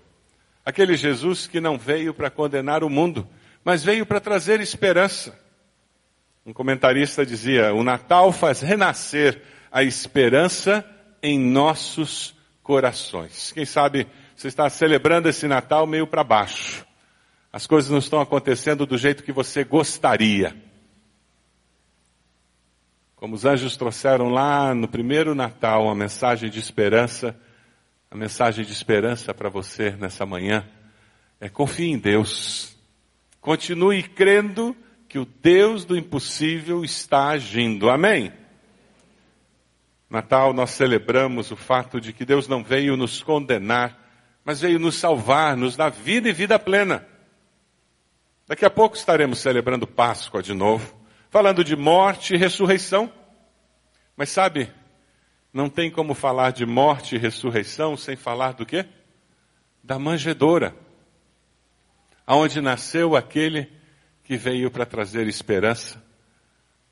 Aquele 0.65 0.97
Jesus 0.97 1.47
que 1.47 1.61
não 1.61 1.77
veio 1.77 2.15
para 2.15 2.31
condenar 2.31 2.83
o 2.83 2.89
mundo, 2.89 3.29
mas 3.63 3.85
veio 3.85 4.07
para 4.07 4.19
trazer 4.19 4.63
esperança. 4.63 5.45
Um 6.47 6.53
comentarista 6.53 7.27
dizia: 7.27 7.75
o 7.75 7.83
Natal 7.83 8.31
faz 8.31 8.61
renascer 8.61 9.43
a 9.71 9.83
esperança 9.83 10.89
em 11.21 11.41
nossos 11.41 12.37
corações. 12.63 13.51
Quem 13.51 13.65
sabe 13.65 14.07
você 14.37 14.47
está 14.47 14.71
celebrando 14.71 15.29
esse 15.29 15.49
Natal 15.49 15.89
meio 15.89 16.07
para 16.07 16.23
baixo. 16.23 16.87
As 17.53 17.67
coisas 17.67 17.91
não 17.91 17.99
estão 17.99 18.21
acontecendo 18.21 18.87
do 18.87 18.97
jeito 18.97 19.25
que 19.25 19.33
você 19.33 19.65
gostaria. 19.65 20.55
Como 23.17 23.35
os 23.35 23.45
anjos 23.45 23.77
trouxeram 23.77 24.29
lá 24.29 24.73
no 24.73 24.87
primeiro 24.87 25.35
Natal 25.35 25.87
uma 25.87 25.97
mensagem 25.97 26.49
de 26.49 26.61
esperança, 26.61 27.37
a 28.09 28.17
mensagem 28.17 28.65
de 28.65 28.71
esperança 28.71 29.35
para 29.35 29.49
você 29.49 29.91
nessa 29.93 30.25
manhã 30.25 30.65
é 31.41 31.49
confie 31.49 31.91
em 31.91 31.99
Deus. 31.99 32.77
Continue 33.41 34.05
crendo 34.05 34.77
que 35.17 35.21
o 35.21 35.25
Deus 35.25 35.87
do 35.87 35.97
impossível 35.97 36.85
está 36.85 37.29
agindo. 37.29 37.89
Amém? 37.89 38.31
Natal 40.11 40.53
nós 40.53 40.73
celebramos 40.73 41.51
o 41.51 41.57
fato 41.57 41.99
de 41.99 42.13
que 42.13 42.23
Deus 42.23 42.47
não 42.47 42.63
veio 42.63 42.99
nos 42.99 43.23
condenar, 43.23 43.99
mas 44.45 44.61
veio 44.61 44.79
nos 44.79 44.97
salvar, 44.97 45.57
nos 45.57 45.75
dar 45.75 45.89
vida 45.89 46.29
e 46.29 46.35
vida 46.35 46.59
plena. 46.59 47.09
Daqui 48.47 48.67
a 48.67 48.69
pouco 48.69 48.95
estaremos 48.95 49.39
celebrando 49.39 49.87
Páscoa 49.87 50.43
de 50.43 50.53
novo, 50.53 50.95
falando 51.31 51.65
de 51.65 51.75
morte 51.75 52.35
e 52.35 52.37
ressurreição. 52.37 53.11
Mas 54.19 54.29
sabe, 54.29 54.71
não 55.51 55.71
tem 55.71 55.91
como 55.91 56.13
falar 56.13 56.51
de 56.51 56.67
morte 56.67 57.15
e 57.15 57.19
ressurreição 57.19 57.97
sem 57.97 58.17
falar 58.17 58.53
do 58.53 58.67
quê? 58.67 58.85
Da 59.83 59.99
manjedoura. 59.99 60.77
Aonde 62.27 62.61
nasceu 62.61 63.17
aquele 63.17 63.75
que 64.27 64.37
veio 64.37 64.71
para 64.73 64.85
trazer 64.85 65.29
esperança 65.29 66.03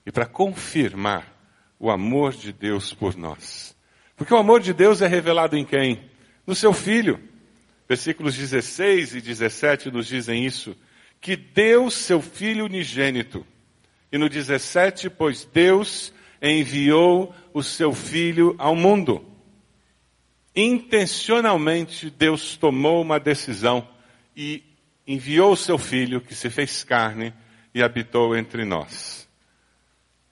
e 0.07 0.13
para 0.13 0.25
confirmar 0.25 1.35
o 1.81 1.91
amor 1.91 2.33
de 2.33 2.53
Deus 2.53 2.95
por 2.95 3.17
nós. 3.17 3.77
Porque 4.17 4.33
o 4.33 4.37
amor 4.37 4.61
de 4.61 4.73
Deus 4.73 5.03
é 5.03 5.09
revelado 5.09 5.57
em 5.57 5.65
quem? 5.65 6.09
No 6.47 6.55
seu 6.55 6.73
Filho. 6.73 7.21
Versículos 7.89 8.37
16 8.37 9.17
e 9.17 9.21
17 9.21 9.91
nos 9.91 10.07
dizem 10.07 10.47
isso 10.47 10.77
que 11.21 11.35
deu 11.35 11.91
seu 11.91 12.23
Filho 12.23 12.67
unigênito. 12.67 13.45
E 14.13 14.17
no 14.17 14.29
17, 14.29 15.11
pois 15.11 15.45
Deus 15.45 16.13
enviou 16.41 17.35
o 17.53 17.65
seu 17.65 17.93
Filho 17.93 18.55
ao 18.59 18.77
mundo. 18.77 19.27
Intencionalmente, 20.55 22.11
Deus 22.11 22.57
tomou 22.57 23.03
uma 23.03 23.19
decisão 23.19 23.89
e 24.37 24.63
enviou 25.07 25.53
o 25.53 25.57
seu 25.57 25.79
Filho, 25.79 26.21
que 26.21 26.35
se 26.35 26.49
fez 26.51 26.83
carne 26.85 27.33
e 27.75 27.83
habitou 27.83 28.37
entre 28.37 28.65
nós. 28.65 29.29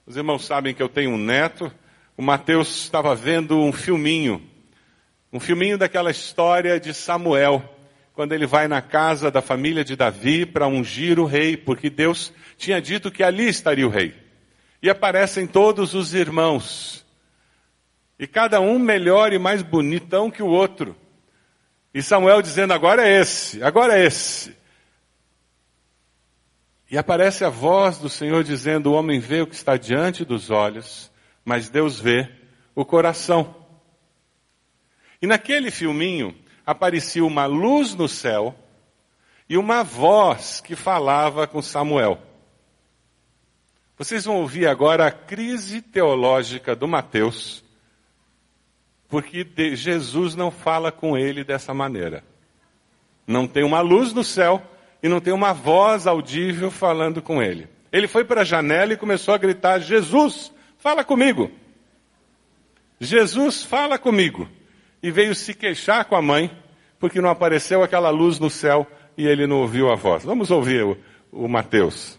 Os 0.05 0.17
irmãos 0.17 0.45
sabem 0.45 0.73
que 0.73 0.83
eu 0.83 0.89
tenho 0.89 1.11
um 1.11 1.17
neto. 1.17 1.71
O 2.17 2.21
Mateus 2.21 2.83
estava 2.83 3.15
vendo 3.15 3.59
um 3.59 3.71
filminho, 3.71 4.41
um 5.31 5.39
filminho 5.39 5.77
daquela 5.77 6.11
história 6.11 6.79
de 6.79 6.93
Samuel 6.93 7.69
quando 8.13 8.33
ele 8.33 8.45
vai 8.45 8.67
na 8.67 8.81
casa 8.81 9.31
da 9.31 9.41
família 9.41 9.83
de 9.83 9.95
Davi 9.95 10.45
para 10.45 10.67
ungir 10.67 11.19
o 11.19 11.25
rei, 11.25 11.57
porque 11.57 11.89
Deus 11.89 12.31
tinha 12.57 12.79
dito 12.79 13.09
que 13.09 13.23
ali 13.23 13.47
estaria 13.47 13.87
o 13.87 13.89
rei. 13.89 14.13
E 14.81 14.89
aparecem 14.89 15.47
todos 15.47 15.95
os 15.95 16.13
irmãos. 16.13 17.03
E 18.19 18.27
cada 18.27 18.61
um 18.61 18.77
melhor 18.77 19.33
e 19.33 19.39
mais 19.39 19.63
bonitão 19.63 20.29
que 20.29 20.43
o 20.43 20.47
outro. 20.47 20.95
E 21.93 22.03
Samuel 22.03 22.41
dizendo: 22.41 22.73
agora 22.73 23.07
é 23.07 23.19
esse, 23.19 23.63
agora 23.63 23.97
é 23.97 24.05
esse. 24.05 24.55
E 26.93 26.97
aparece 26.99 27.43
a 27.43 27.49
voz 27.49 27.97
do 27.97 28.07
Senhor 28.07 28.43
dizendo: 28.43 28.91
o 28.91 28.93
homem 28.93 29.19
vê 29.19 29.41
o 29.41 29.47
que 29.47 29.55
está 29.55 29.77
diante 29.77 30.23
dos 30.23 30.51
olhos, 30.51 31.11
mas 31.43 31.67
Deus 31.67 31.99
vê 31.99 32.29
o 32.75 32.85
coração. 32.85 33.55
E 35.19 35.25
naquele 35.25 35.71
filminho, 35.71 36.37
aparecia 36.63 37.25
uma 37.25 37.47
luz 37.47 37.95
no 37.95 38.07
céu 38.07 38.53
e 39.49 39.57
uma 39.57 39.81
voz 39.81 40.61
que 40.61 40.75
falava 40.75 41.47
com 41.47 41.63
Samuel. 41.63 42.21
Vocês 43.97 44.25
vão 44.25 44.35
ouvir 44.35 44.67
agora 44.67 45.07
a 45.07 45.11
crise 45.11 45.81
teológica 45.81 46.75
do 46.75 46.87
Mateus, 46.87 47.65
porque 49.07 49.43
Jesus 49.75 50.35
não 50.35 50.51
fala 50.51 50.91
com 50.91 51.17
ele 51.17 51.43
dessa 51.43 51.73
maneira. 51.73 52.23
Não 53.25 53.47
tem 53.47 53.63
uma 53.63 53.81
luz 53.81 54.13
no 54.13 54.23
céu 54.23 54.61
e 55.03 55.09
não 55.09 55.19
tem 55.19 55.33
uma 55.33 55.51
voz 55.51 56.07
audível 56.07 56.71
falando 56.71 57.21
com 57.21 57.43
ele. 57.43 57.67
Ele 57.91 58.07
foi 58.07 58.23
para 58.23 58.41
a 58.41 58.45
janela 58.45 58.93
e 58.93 58.97
começou 58.97 59.33
a 59.33 59.37
gritar: 59.37 59.79
Jesus, 59.79 60.51
fala 60.77 61.03
comigo. 61.03 61.51
Jesus, 62.99 63.63
fala 63.63 63.99
comigo 63.99 64.47
e 65.01 65.11
veio 65.11 65.35
se 65.35 65.53
queixar 65.53 66.05
com 66.05 66.15
a 66.15 66.21
mãe, 66.21 66.49
porque 66.97 67.19
não 67.19 67.29
apareceu 67.29 67.83
aquela 67.83 68.09
luz 68.09 68.39
no 68.39 68.49
céu 68.49 68.87
e 69.17 69.27
ele 69.27 69.45
não 69.45 69.57
ouviu 69.57 69.91
a 69.91 69.95
voz. 69.95 70.23
Vamos 70.23 70.49
ouvir 70.49 70.83
o, 70.85 70.97
o 71.33 71.49
Mateus. 71.49 72.17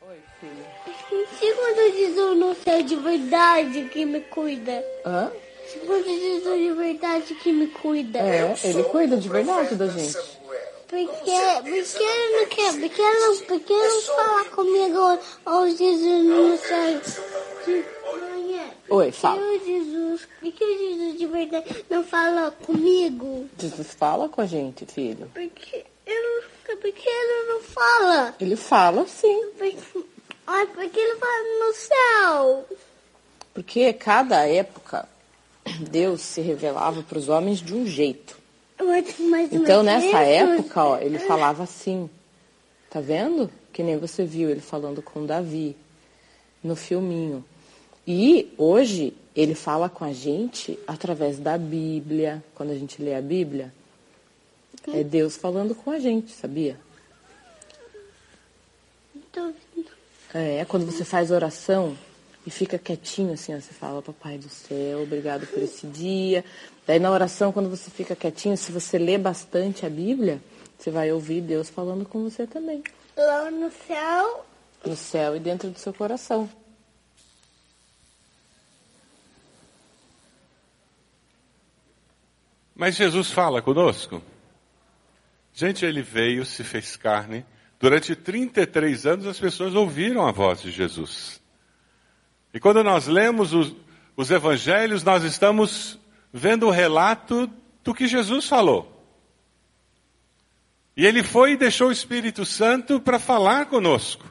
Oi, 0.00 0.16
filho. 0.40 1.26
Segundo 1.38 1.96
Jesus 1.96 2.38
no 2.38 2.54
céu 2.54 2.82
de 2.82 2.96
verdade 2.96 3.84
que 3.92 4.06
me 4.06 4.20
cuida. 4.20 4.82
Hã? 5.04 5.30
Segundo 5.66 6.04
Jesus 6.04 6.58
de 6.58 6.72
verdade 6.72 7.34
que 7.34 7.52
me 7.52 7.66
cuida. 7.66 8.18
É, 8.20 8.56
ele 8.64 8.82
cuida 8.84 9.18
de 9.18 9.28
verdade 9.28 9.74
da 9.76 9.88
gente. 9.88 10.39
Porque, 10.90 11.06
porque 11.06 12.02
ele 12.02 12.36
não 12.36 12.46
quer, 12.48 12.72
porque 12.80 13.00
ele 13.00 13.20
não, 13.20 13.36
porque 13.46 13.72
ele 13.72 13.88
não 13.88 14.02
fala 14.02 14.44
comigo, 14.46 15.18
ó 15.46 15.66
Jesus 15.68 16.24
no 16.24 16.58
céu 16.58 17.00
de 17.64 17.84
manhã. 18.20 18.64
Oi, 18.88 19.12
fala. 19.12 19.40
Por 19.40 19.60
que 19.60 19.70
o 19.70 19.84
Jesus, 19.84 20.28
por 20.40 20.52
que 20.52 20.64
o 20.64 20.78
Jesus 20.78 21.18
de 21.18 21.26
verdade 21.26 21.84
não 21.88 22.02
fala 22.02 22.50
comigo? 22.50 23.48
Jesus 23.56 23.94
fala 23.94 24.28
com 24.28 24.40
a 24.40 24.46
gente, 24.46 24.84
filho. 24.84 25.30
Porque 25.32 25.84
ele, 26.04 26.42
porque 26.66 27.08
ele 27.08 27.52
não 27.52 27.60
fala. 27.60 28.34
Ele 28.40 28.56
fala 28.56 29.06
sim. 29.06 29.44
Porque, 29.56 29.76
porque 30.74 30.98
ele 30.98 31.16
fala 31.20 31.66
no 31.66 31.72
céu. 31.72 32.66
Porque 33.54 33.92
cada 33.92 34.44
época 34.48 35.08
Deus 35.88 36.20
se 36.20 36.40
revelava 36.40 37.00
para 37.04 37.18
os 37.18 37.28
homens 37.28 37.60
de 37.60 37.74
um 37.74 37.86
jeito. 37.86 38.39
Então 39.52 39.82
nessa 39.82 40.20
época, 40.20 40.84
ó, 40.84 40.98
ele 40.98 41.18
falava 41.18 41.62
assim. 41.62 42.08
Tá 42.88 43.00
vendo? 43.00 43.50
Que 43.72 43.82
nem 43.82 43.96
você 43.96 44.24
viu 44.24 44.50
ele 44.50 44.60
falando 44.60 45.00
com 45.00 45.24
Davi 45.24 45.76
no 46.62 46.74
filminho. 46.74 47.44
E 48.06 48.52
hoje 48.58 49.14
ele 49.36 49.54
fala 49.54 49.88
com 49.88 50.04
a 50.04 50.12
gente 50.12 50.78
através 50.86 51.38
da 51.38 51.56
Bíblia. 51.56 52.42
Quando 52.54 52.70
a 52.70 52.74
gente 52.74 53.00
lê 53.00 53.14
a 53.14 53.22
Bíblia, 53.22 53.72
é 54.92 55.04
Deus 55.04 55.36
falando 55.36 55.74
com 55.74 55.90
a 55.90 55.98
gente, 55.98 56.32
sabia? 56.32 56.76
É, 60.34 60.64
quando 60.64 60.86
você 60.86 61.04
faz 61.04 61.30
oração 61.30 61.96
e 62.46 62.50
fica 62.50 62.78
quietinho 62.78 63.34
assim, 63.34 63.54
ó, 63.54 63.60
você 63.60 63.72
fala, 63.72 64.00
papai 64.00 64.38
do 64.38 64.48
céu, 64.48 65.02
obrigado 65.02 65.46
por 65.46 65.62
esse 65.62 65.86
dia. 65.86 66.44
Daí 66.86 66.98
na 66.98 67.10
oração, 67.10 67.52
quando 67.52 67.68
você 67.68 67.90
fica 67.90 68.16
quietinho, 68.16 68.56
se 68.56 68.72
você 68.72 68.98
lê 68.98 69.18
bastante 69.18 69.84
a 69.84 69.90
Bíblia, 69.90 70.40
você 70.78 70.90
vai 70.90 71.12
ouvir 71.12 71.42
Deus 71.42 71.68
falando 71.68 72.06
com 72.06 72.22
você 72.22 72.46
também. 72.46 72.82
Lá 73.16 73.50
no 73.50 73.70
céu, 73.86 74.46
No 74.84 74.96
céu 74.96 75.36
e 75.36 75.40
dentro 75.40 75.68
do 75.68 75.78
seu 75.78 75.92
coração. 75.92 76.48
Mas 82.74 82.96
Jesus 82.96 83.30
fala 83.30 83.60
conosco. 83.60 84.22
Gente, 85.52 85.84
ele 85.84 86.00
veio, 86.00 86.46
se 86.46 86.64
fez 86.64 86.96
carne. 86.96 87.44
Durante 87.78 88.16
33 88.16 89.04
anos 89.04 89.26
as 89.26 89.38
pessoas 89.38 89.74
ouviram 89.74 90.26
a 90.26 90.32
voz 90.32 90.62
de 90.62 90.70
Jesus. 90.70 91.42
E 92.52 92.60
quando 92.60 92.82
nós 92.82 93.06
lemos 93.06 93.52
os, 93.52 93.74
os 94.16 94.30
evangelhos, 94.30 95.02
nós 95.02 95.22
estamos 95.24 95.98
vendo 96.32 96.66
o 96.66 96.70
relato 96.70 97.50
do 97.82 97.94
que 97.94 98.06
Jesus 98.06 98.46
falou. 98.46 98.96
E 100.96 101.06
ele 101.06 101.22
foi 101.22 101.52
e 101.52 101.56
deixou 101.56 101.88
o 101.88 101.92
Espírito 101.92 102.44
Santo 102.44 103.00
para 103.00 103.18
falar 103.18 103.66
conosco. 103.66 104.30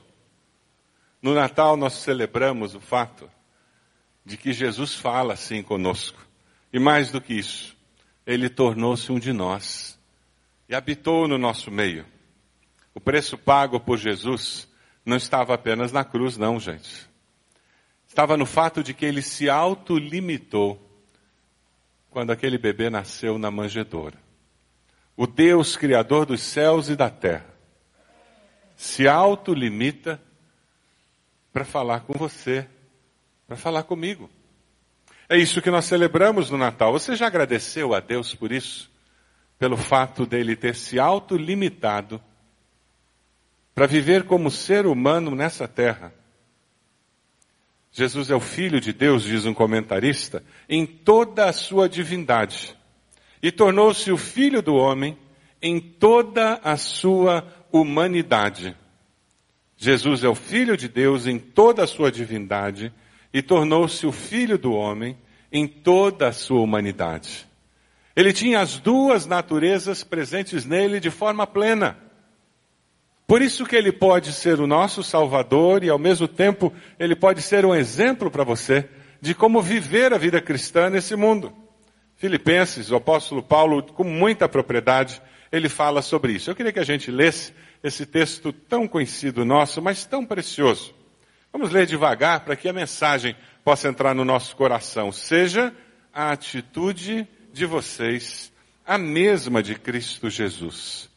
No 1.21 1.33
Natal 1.33 1.75
nós 1.75 1.93
celebramos 1.93 2.75
o 2.75 2.79
fato 2.79 3.29
de 4.25 4.38
que 4.38 4.53
Jesus 4.53 4.93
fala 4.93 5.33
assim 5.33 5.63
conosco. 5.63 6.19
E 6.71 6.77
mais 6.77 7.11
do 7.11 7.19
que 7.19 7.33
isso, 7.33 7.75
ele 8.25 8.49
tornou-se 8.49 9.11
um 9.11 9.17
de 9.17 9.33
nós 9.33 9.99
e 10.67 10.75
habitou 10.75 11.27
no 11.27 11.38
nosso 11.38 11.71
meio. 11.71 12.05
O 12.93 13.01
preço 13.01 13.38
pago 13.38 13.79
por 13.79 13.97
Jesus 13.97 14.67
não 15.03 15.17
estava 15.17 15.55
apenas 15.55 15.91
na 15.91 16.03
cruz, 16.03 16.38
não, 16.38 16.59
gente. 16.59 17.08
Estava 18.09 18.35
no 18.35 18.45
fato 18.45 18.83
de 18.83 18.93
que 18.93 19.05
ele 19.05 19.21
se 19.21 19.49
autolimitou 19.49 20.83
quando 22.09 22.31
aquele 22.31 22.57
bebê 22.57 22.89
nasceu 22.89 23.37
na 23.37 23.51
manjedoura. 23.51 24.17
O 25.15 25.27
Deus 25.27 25.77
Criador 25.77 26.25
dos 26.25 26.41
céus 26.41 26.89
e 26.89 26.95
da 26.95 27.09
terra 27.09 27.45
se 28.75 29.07
autolimita 29.07 30.19
para 31.53 31.63
falar 31.63 32.01
com 32.01 32.13
você, 32.13 32.67
para 33.47 33.55
falar 33.55 33.83
comigo. 33.83 34.29
É 35.27 35.37
isso 35.37 35.61
que 35.61 35.69
nós 35.69 35.85
celebramos 35.85 36.49
no 36.49 36.57
Natal. 36.57 36.91
Você 36.91 37.15
já 37.15 37.27
agradeceu 37.27 37.93
a 37.93 37.99
Deus 37.99 38.33
por 38.33 38.51
isso? 38.51 38.91
Pelo 39.59 39.77
fato 39.77 40.25
dele 40.25 40.55
ter 40.55 40.73
se 40.73 40.99
autolimitado 40.99 42.21
para 43.75 43.85
viver 43.85 44.23
como 44.23 44.49
ser 44.49 44.87
humano 44.87 45.35
nessa 45.35 45.67
terra. 45.67 46.13
Jesus 47.91 48.29
é 48.29 48.36
o 48.36 48.39
Filho 48.39 48.79
de 48.79 48.93
Deus, 48.93 49.24
diz 49.24 49.46
um 49.46 49.53
comentarista, 49.53 50.43
em 50.67 50.86
toda 50.86 51.46
a 51.46 51.53
sua 51.53 51.89
divindade. 51.89 52.75
E 53.41 53.51
tornou-se 53.51 54.12
o 54.12 54.17
Filho 54.17 54.62
do 54.62 54.75
homem 54.75 55.17
em 55.62 55.79
toda 55.79 56.60
a 56.63 56.77
sua 56.77 57.46
humanidade. 57.72 58.75
Jesus 59.75 60.24
é 60.24 60.27
o 60.27 60.36
Filho 60.36 60.75
de 60.75 60.88
Deus 60.88 61.25
em 61.25 61.39
toda 61.39 61.84
a 61.84 61.88
sua 61.88 62.12
divindade 62.12 62.93
e 63.34 63.41
tornou-se 63.41 64.05
o 64.05 64.12
Filho 64.12 64.58
do 64.58 64.74
homem 64.74 65.17
em 65.51 65.67
toda 65.67 66.27
a 66.27 66.31
sua 66.34 66.62
humanidade. 66.62 67.48
Ele 68.15 68.34
tinha 68.34 68.60
as 68.60 68.77
duas 68.79 69.25
naturezas 69.25 70.03
presentes 70.03 70.65
nele 70.65 71.00
de 71.00 71.10
forma 71.10 71.48
plena. 71.48 71.98
Por 73.29 73.43
isso 73.43 73.63
que 73.63 73.75
ele 73.75 73.91
pode 73.91 74.33
ser 74.33 74.59
o 74.59 74.65
nosso 74.65 75.03
Salvador 75.03 75.83
e 75.83 75.89
ao 75.89 76.00
mesmo 76.00 76.27
tempo 76.27 76.74
ele 76.98 77.15
pode 77.15 77.43
ser 77.43 77.63
um 77.63 77.75
exemplo 77.75 78.31
para 78.31 78.43
você 78.43 78.89
de 79.21 79.36
como 79.36 79.62
viver 79.62 80.12
a 80.12 80.17
vida 80.17 80.41
cristã 80.41 80.89
nesse 80.89 81.15
mundo. 81.15 81.53
Filipenses, 82.15 82.89
o 82.89 82.95
apóstolo 82.95 83.43
Paulo, 83.43 83.83
com 83.83 84.03
muita 84.03 84.50
propriedade, 84.50 85.21
ele 85.51 85.69
fala 85.69 86.01
sobre 86.01 86.33
isso. 86.33 86.50
Eu 86.50 86.55
queria 86.55 86.71
que 86.71 86.79
a 86.79 86.83
gente 86.83 87.12
lesse 87.12 87.53
esse 87.83 88.03
texto 88.03 88.51
tão 88.51 88.88
conhecido 88.88 89.45
nosso, 89.45 89.79
mas 89.79 90.05
tão 90.05 90.25
precioso. 90.25 90.91
Vamos 91.53 91.69
ler 91.69 91.86
devagar 91.86 92.39
para 92.39 92.55
que 92.55 92.67
a 92.67 92.74
mensagem 92.74 93.36
possa 93.63 93.89
entrar 93.89 94.15
no 94.15 94.25
nosso 94.25 94.55
coração. 94.55 95.12
Seja 95.12 95.71
a 96.12 96.31
atitude 96.31 97.27
de 97.53 97.67
vocês 97.67 98.51
a 98.83 98.98
mesma 98.98 99.62
de 99.62 99.75
Cristo 99.75 100.31
Jesus 100.31 101.08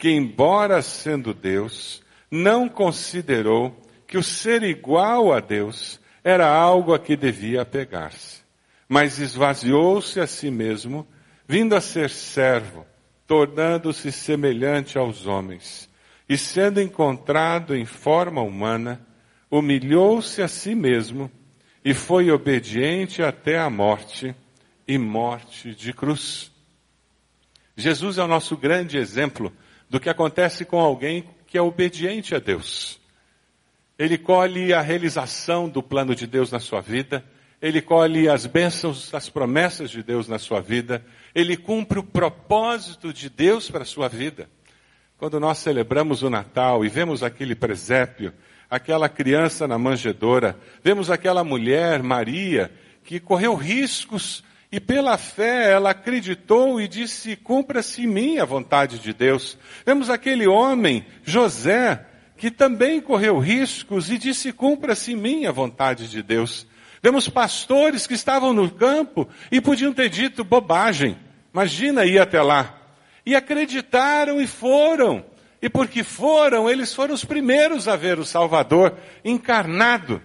que, 0.00 0.08
embora 0.08 0.80
sendo 0.80 1.34
Deus, 1.34 2.02
não 2.30 2.70
considerou 2.70 3.78
que 4.06 4.16
o 4.16 4.22
ser 4.22 4.62
igual 4.62 5.30
a 5.30 5.40
Deus 5.40 6.00
era 6.24 6.50
algo 6.50 6.94
a 6.94 6.98
que 6.98 7.14
devia 7.14 7.60
apegar-se, 7.60 8.40
mas 8.88 9.18
esvaziou-se 9.18 10.18
a 10.18 10.26
si 10.26 10.50
mesmo, 10.50 11.06
vindo 11.46 11.76
a 11.76 11.82
ser 11.82 12.08
servo, 12.08 12.86
tornando-se 13.26 14.10
semelhante 14.10 14.96
aos 14.96 15.26
homens, 15.26 15.86
e 16.26 16.38
sendo 16.38 16.80
encontrado 16.80 17.76
em 17.76 17.84
forma 17.84 18.40
humana, 18.40 19.06
humilhou-se 19.50 20.40
a 20.40 20.48
si 20.48 20.74
mesmo 20.74 21.30
e 21.84 21.92
foi 21.92 22.30
obediente 22.30 23.22
até 23.22 23.58
a 23.58 23.68
morte 23.68 24.34
e 24.88 24.96
morte 24.96 25.74
de 25.74 25.92
cruz. 25.92 26.50
Jesus 27.76 28.16
é 28.16 28.24
o 28.24 28.28
nosso 28.28 28.56
grande 28.56 28.96
exemplo 28.96 29.52
do 29.90 29.98
que 29.98 30.08
acontece 30.08 30.64
com 30.64 30.78
alguém 30.78 31.28
que 31.48 31.58
é 31.58 31.60
obediente 31.60 32.32
a 32.32 32.38
Deus. 32.38 33.00
Ele 33.98 34.16
colhe 34.16 34.72
a 34.72 34.80
realização 34.80 35.68
do 35.68 35.82
plano 35.82 36.14
de 36.14 36.28
Deus 36.28 36.52
na 36.52 36.60
sua 36.60 36.80
vida, 36.80 37.24
ele 37.60 37.82
colhe 37.82 38.28
as 38.28 38.46
bênçãos, 38.46 39.12
as 39.12 39.28
promessas 39.28 39.90
de 39.90 40.02
Deus 40.02 40.28
na 40.28 40.38
sua 40.38 40.60
vida, 40.60 41.04
ele 41.34 41.56
cumpre 41.56 41.98
o 41.98 42.04
propósito 42.04 43.12
de 43.12 43.28
Deus 43.28 43.68
para 43.68 43.82
a 43.82 43.86
sua 43.86 44.08
vida. 44.08 44.48
Quando 45.18 45.38
nós 45.38 45.58
celebramos 45.58 46.22
o 46.22 46.30
Natal 46.30 46.84
e 46.84 46.88
vemos 46.88 47.22
aquele 47.22 47.54
presépio, 47.54 48.32
aquela 48.70 49.08
criança 49.08 49.68
na 49.68 49.76
manjedoura, 49.76 50.58
vemos 50.82 51.10
aquela 51.10 51.44
mulher, 51.44 52.02
Maria, 52.02 52.72
que 53.04 53.18
correu 53.18 53.54
riscos 53.54 54.42
e 54.72 54.78
pela 54.78 55.18
fé 55.18 55.72
ela 55.72 55.90
acreditou 55.90 56.80
e 56.80 56.86
disse: 56.86 57.34
Cumpra-se 57.34 58.02
em 58.02 58.06
mim 58.06 58.38
a 58.38 58.44
vontade 58.44 58.98
de 58.98 59.12
Deus. 59.12 59.58
Vemos 59.84 60.08
aquele 60.08 60.46
homem, 60.46 61.04
José, 61.24 62.06
que 62.36 62.50
também 62.50 63.00
correu 63.00 63.38
riscos 63.38 64.10
e 64.10 64.18
disse: 64.18 64.52
Cumpra-se 64.52 65.12
em 65.12 65.16
mim 65.16 65.46
a 65.46 65.52
vontade 65.52 66.08
de 66.08 66.22
Deus. 66.22 66.66
Vemos 67.02 67.28
pastores 67.28 68.06
que 68.06 68.14
estavam 68.14 68.52
no 68.52 68.70
campo 68.70 69.28
e 69.50 69.60
podiam 69.60 69.92
ter 69.92 70.08
dito 70.08 70.44
bobagem. 70.44 71.18
Imagina 71.52 72.04
ir 72.04 72.18
até 72.20 72.40
lá. 72.40 72.78
E 73.26 73.34
acreditaram 73.34 74.40
e 74.40 74.46
foram. 74.46 75.24
E 75.60 75.68
porque 75.68 76.04
foram, 76.04 76.70
eles 76.70 76.94
foram 76.94 77.14
os 77.14 77.24
primeiros 77.24 77.88
a 77.88 77.96
ver 77.96 78.18
o 78.18 78.24
Salvador 78.24 78.96
encarnado. 79.24 80.22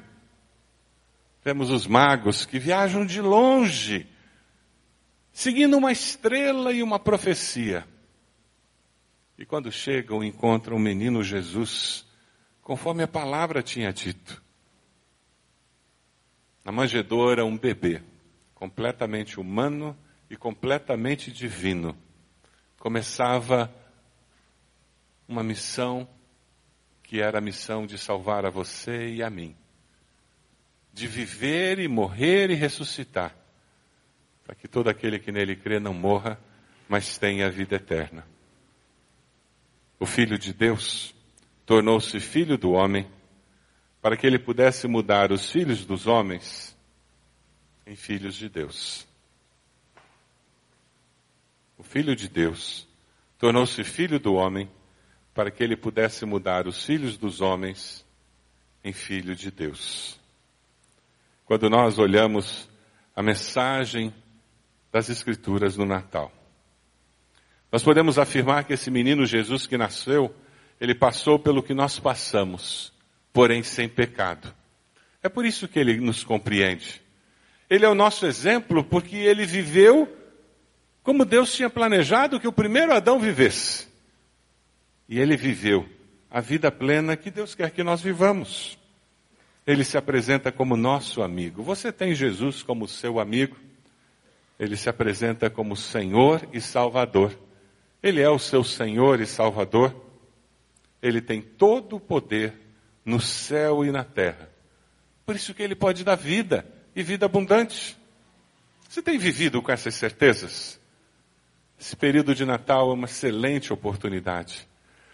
Vemos 1.43 1.69
os 1.71 1.87
magos 1.87 2.45
que 2.45 2.59
viajam 2.59 3.05
de 3.05 3.21
longe 3.21 4.07
seguindo 5.35 5.75
uma 5.75 5.91
estrela 5.91 6.71
e 6.71 6.81
uma 6.81 6.97
profecia. 6.97 7.85
E 9.37 9.45
quando 9.45 9.69
chegam, 9.69 10.23
encontram 10.23 10.77
o 10.77 10.79
menino 10.79 11.21
Jesus, 11.21 12.05
conforme 12.61 13.03
a 13.03 13.07
palavra 13.07 13.61
tinha 13.61 13.91
dito. 13.91 14.41
Na 16.63 16.71
manjedoura, 16.71 17.43
um 17.43 17.57
bebê, 17.57 18.01
completamente 18.53 19.37
humano 19.37 19.95
e 20.29 20.37
completamente 20.37 21.33
divino, 21.33 21.97
começava 22.79 23.69
uma 25.27 25.43
missão 25.43 26.07
que 27.03 27.19
era 27.19 27.39
a 27.39 27.41
missão 27.41 27.85
de 27.85 27.97
salvar 27.97 28.45
a 28.45 28.49
você 28.49 29.09
e 29.09 29.21
a 29.21 29.29
mim, 29.29 29.53
de 30.93 31.07
viver 31.07 31.77
e 31.79 31.89
morrer 31.89 32.49
e 32.49 32.55
ressuscitar 32.55 33.35
para 34.45 34.53
que 34.53 34.67
todo 34.67 34.89
aquele 34.89 35.17
que 35.17 35.31
nele 35.31 35.55
crê 35.55 35.79
não 35.79 35.93
morra, 35.93 36.39
mas 36.87 37.17
tenha 37.17 37.47
a 37.47 37.49
vida 37.49 37.75
eterna. 37.75 38.25
O 39.99 40.05
Filho 40.05 40.37
de 40.37 40.53
Deus 40.53 41.15
tornou-se 41.65 42.19
filho 42.19 42.57
do 42.57 42.71
homem 42.71 43.09
para 44.01 44.15
que 44.15 44.27
ele 44.27 44.37
pudesse 44.37 44.87
mudar 44.87 45.31
os 45.31 45.49
filhos 45.49 45.83
dos 45.83 46.05
homens 46.05 46.77
em 47.87 47.95
filhos 47.95 48.35
de 48.35 48.47
Deus. 48.47 49.07
O 51.75 51.83
Filho 51.83 52.15
de 52.15 52.29
Deus 52.29 52.87
tornou-se 53.39 53.83
filho 53.83 54.19
do 54.19 54.35
homem 54.35 54.69
para 55.33 55.49
que 55.49 55.63
ele 55.63 55.75
pudesse 55.75 56.23
mudar 56.23 56.67
os 56.67 56.85
filhos 56.85 57.17
dos 57.17 57.41
homens 57.41 58.05
em 58.83 58.93
filho 58.93 59.35
de 59.35 59.49
Deus. 59.49 60.19
Quando 61.45 61.67
nós 61.67 61.97
olhamos 61.97 62.69
a 63.15 63.23
mensagem 63.23 64.13
das 64.95 65.09
Escrituras 65.09 65.75
no 65.75 65.85
Natal. 65.85 66.31
Nós 67.69 67.83
podemos 67.83 68.17
afirmar 68.17 68.63
que 68.63 68.71
esse 68.71 68.89
menino 68.89 69.25
Jesus 69.25 69.67
que 69.67 69.77
nasceu, 69.77 70.33
ele 70.79 70.95
passou 70.95 71.37
pelo 71.37 71.61
que 71.61 71.73
nós 71.73 71.99
passamos, 71.99 72.93
porém 73.33 73.61
sem 73.61 73.89
pecado. 73.89 74.55
É 75.21 75.27
por 75.27 75.45
isso 75.45 75.67
que 75.67 75.79
ele 75.79 75.99
nos 75.99 76.23
compreende. 76.23 77.01
Ele 77.69 77.83
é 77.83 77.89
o 77.89 77.93
nosso 77.93 78.25
exemplo 78.25 78.85
porque 78.85 79.17
ele 79.17 79.45
viveu 79.45 80.07
como 81.03 81.25
Deus 81.25 81.53
tinha 81.53 81.69
planejado 81.69 82.39
que 82.39 82.47
o 82.47 82.53
primeiro 82.53 82.93
Adão 82.93 83.19
vivesse. 83.19 83.89
E 85.09 85.19
ele 85.19 85.35
viveu 85.35 85.85
a 86.31 86.39
vida 86.39 86.71
plena 86.71 87.17
que 87.17 87.29
Deus 87.29 87.53
quer 87.53 87.69
que 87.69 87.83
nós 87.83 87.99
vivamos. 87.99 88.79
Ele 89.67 89.83
se 89.83 89.97
apresenta 89.97 90.53
como 90.53 90.77
nosso 90.77 91.21
amigo. 91.21 91.63
Você 91.63 91.91
tem 91.91 92.15
Jesus 92.15 92.63
como 92.63 92.87
seu 92.87 93.19
amigo? 93.19 93.64
Ele 94.59 94.77
se 94.77 94.89
apresenta 94.89 95.49
como 95.49 95.75
Senhor 95.75 96.47
e 96.53 96.61
Salvador. 96.61 97.37
Ele 98.01 98.21
é 98.21 98.29
o 98.29 98.39
seu 98.39 98.63
Senhor 98.63 99.19
e 99.19 99.25
Salvador. 99.25 99.95
Ele 101.01 101.21
tem 101.21 101.41
todo 101.41 101.97
o 101.97 101.99
poder 101.99 102.53
no 103.03 103.19
céu 103.19 103.83
e 103.83 103.91
na 103.91 104.03
terra. 104.03 104.49
Por 105.25 105.35
isso 105.35 105.53
que 105.53 105.63
ele 105.63 105.75
pode 105.75 106.03
dar 106.03 106.15
vida 106.15 106.65
e 106.95 107.03
vida 107.03 107.25
abundante. 107.25 107.97
Você 108.87 109.01
tem 109.01 109.17
vivido 109.17 109.61
com 109.61 109.71
essas 109.71 109.95
certezas? 109.95 110.79
Esse 111.79 111.95
período 111.95 112.33
de 112.33 112.45
Natal 112.45 112.91
é 112.91 112.93
uma 112.93 113.05
excelente 113.05 113.73
oportunidade 113.73 114.67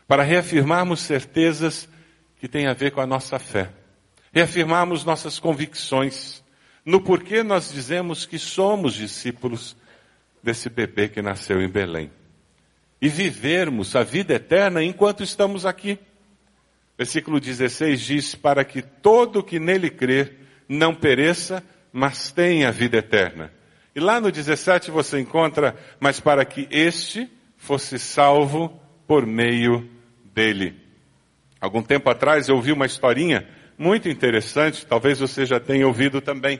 para 0.07 0.23
reafirmarmos 0.23 0.99
certezas 0.99 1.89
que 2.37 2.47
têm 2.47 2.67
a 2.67 2.73
ver 2.73 2.91
com 2.91 3.01
a 3.01 3.07
nossa 3.07 3.39
fé, 3.39 3.71
reafirmarmos 4.31 5.03
nossas 5.03 5.39
convicções, 5.39 6.40
no 6.85 7.01
porquê 7.01 7.43
nós 7.43 7.71
dizemos 7.71 8.25
que 8.25 8.39
somos 8.39 8.93
discípulos 8.93 9.75
desse 10.41 10.69
bebê 10.69 11.07
que 11.07 11.21
nasceu 11.21 11.61
em 11.61 11.69
Belém. 11.69 12.11
E 13.01 13.09
vivermos 13.09 13.95
a 13.95 14.03
vida 14.03 14.33
eterna 14.33 14.83
enquanto 14.83 15.23
estamos 15.23 15.65
aqui. 15.65 15.97
Versículo 16.97 17.39
16 17.39 18.01
diz: 18.01 18.35
Para 18.35 18.63
que 18.63 18.81
todo 18.81 19.43
que 19.43 19.59
nele 19.59 19.89
crer 19.89 20.37
não 20.69 20.93
pereça, 20.93 21.63
mas 21.91 22.31
tenha 22.31 22.69
a 22.69 22.71
vida 22.71 22.97
eterna. 22.97 23.51
E 23.95 23.99
lá 23.99 24.21
no 24.21 24.31
17 24.31 24.91
você 24.91 25.19
encontra, 25.19 25.75
mas 25.99 26.19
para 26.19 26.45
que 26.45 26.67
este 26.71 27.29
fosse 27.57 27.99
salvo 27.99 28.79
por 29.07 29.25
meio 29.25 29.89
dele. 30.33 30.75
Algum 31.59 31.83
tempo 31.83 32.09
atrás 32.09 32.47
eu 32.47 32.55
ouvi 32.55 32.71
uma 32.71 32.85
historinha 32.85 33.47
muito 33.77 34.07
interessante, 34.07 34.85
talvez 34.85 35.19
você 35.19 35.45
já 35.45 35.59
tenha 35.59 35.87
ouvido 35.87 36.21
também, 36.21 36.59